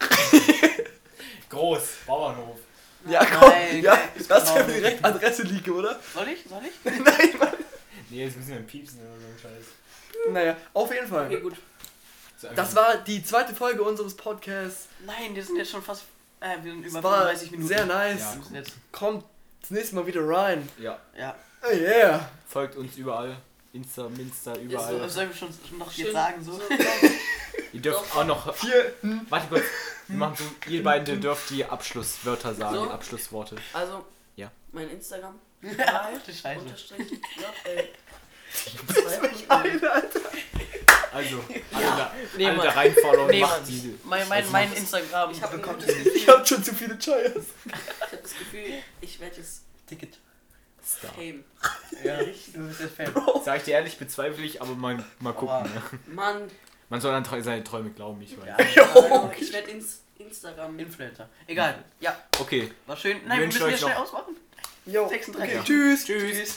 [1.50, 2.58] Groß, Bauernhof.
[3.08, 5.98] Ja, komm, Nein, ja, nein, ist lass genau direkt Adresse liegen, oder?
[6.12, 6.44] Soll ich?
[6.48, 6.84] Soll ich?
[6.84, 7.54] Nein, Mann.
[8.10, 10.32] Nee, jetzt müssen wir piepsen oder so ein Scheiß.
[10.32, 11.26] Naja, auf jeden Fall.
[11.26, 11.54] Okay, gut.
[12.54, 14.88] Das war die zweite Folge unseres Podcasts.
[15.04, 16.04] Nein, wir sind jetzt schon fast.
[16.40, 17.68] Äh, wir sind über Es war 35 Minuten.
[17.68, 18.20] sehr nice.
[18.20, 18.32] Ja.
[18.32, 18.72] Wir müssen jetzt.
[18.92, 19.24] Kommt
[19.68, 20.68] das nächste Mal wieder rein.
[20.78, 20.98] Ja.
[21.18, 21.34] Ja.
[21.62, 22.28] Oh yeah.
[22.46, 23.36] Folgt uns überall.
[23.72, 25.08] Insta, Minsta, So, überall.
[25.10, 25.48] sollen wir schon
[25.78, 26.42] noch jetzt sagen?
[26.42, 26.60] So?
[27.72, 28.54] Ihr dürft auch noch.
[28.54, 28.94] Vier.
[29.02, 29.26] Hm.
[29.28, 29.64] Warte kurz.
[30.06, 32.90] Wir machen so, ihr beide dürft die Abschlusswörter sagen, So.
[32.90, 33.56] Abschlussworte.
[33.74, 34.06] Also,
[34.36, 34.50] Ja.
[34.72, 35.38] mein Instagram.
[35.86, 36.60] Ach du Scheiße.
[36.60, 37.10] Unterstrich.
[37.36, 37.90] Ja, ey.
[39.48, 40.02] Alter.
[41.18, 41.96] Also, alle Ja.
[41.96, 43.88] da, Nee, alle da Nee, macht diese.
[44.04, 44.72] Mein, mein, Also mein.
[44.72, 47.32] Instagram Ich hab Ihr habt schon zu viele Chayas.
[47.66, 47.72] ich
[48.12, 50.18] habe das Gefühl, ich werde jetzt Ticket.
[50.86, 51.12] Star.
[51.12, 51.44] Fame.
[52.02, 52.16] Ja,
[52.54, 53.12] du bist der Fan.
[53.44, 55.62] Sag ich dir ehrlich, bezweifle ich, aber mal, mal gucken.
[55.64, 55.82] Ne?
[56.14, 56.50] Mann,
[56.88, 58.74] Man soll an seine Träume glauben, ich weiß.
[58.74, 58.84] Ja.
[58.94, 60.78] also, ich werde ins Instagram.
[60.78, 61.28] Influencer.
[61.46, 61.84] Egal.
[62.00, 63.18] Ja, Okay, war schön.
[63.26, 64.36] Nein, wir müssen wir schnell noch- ausmachen.
[64.86, 65.06] Jo.
[65.08, 65.54] 36.
[65.58, 65.64] Okay.
[65.66, 66.04] Tschüss.
[66.06, 66.54] tschüss.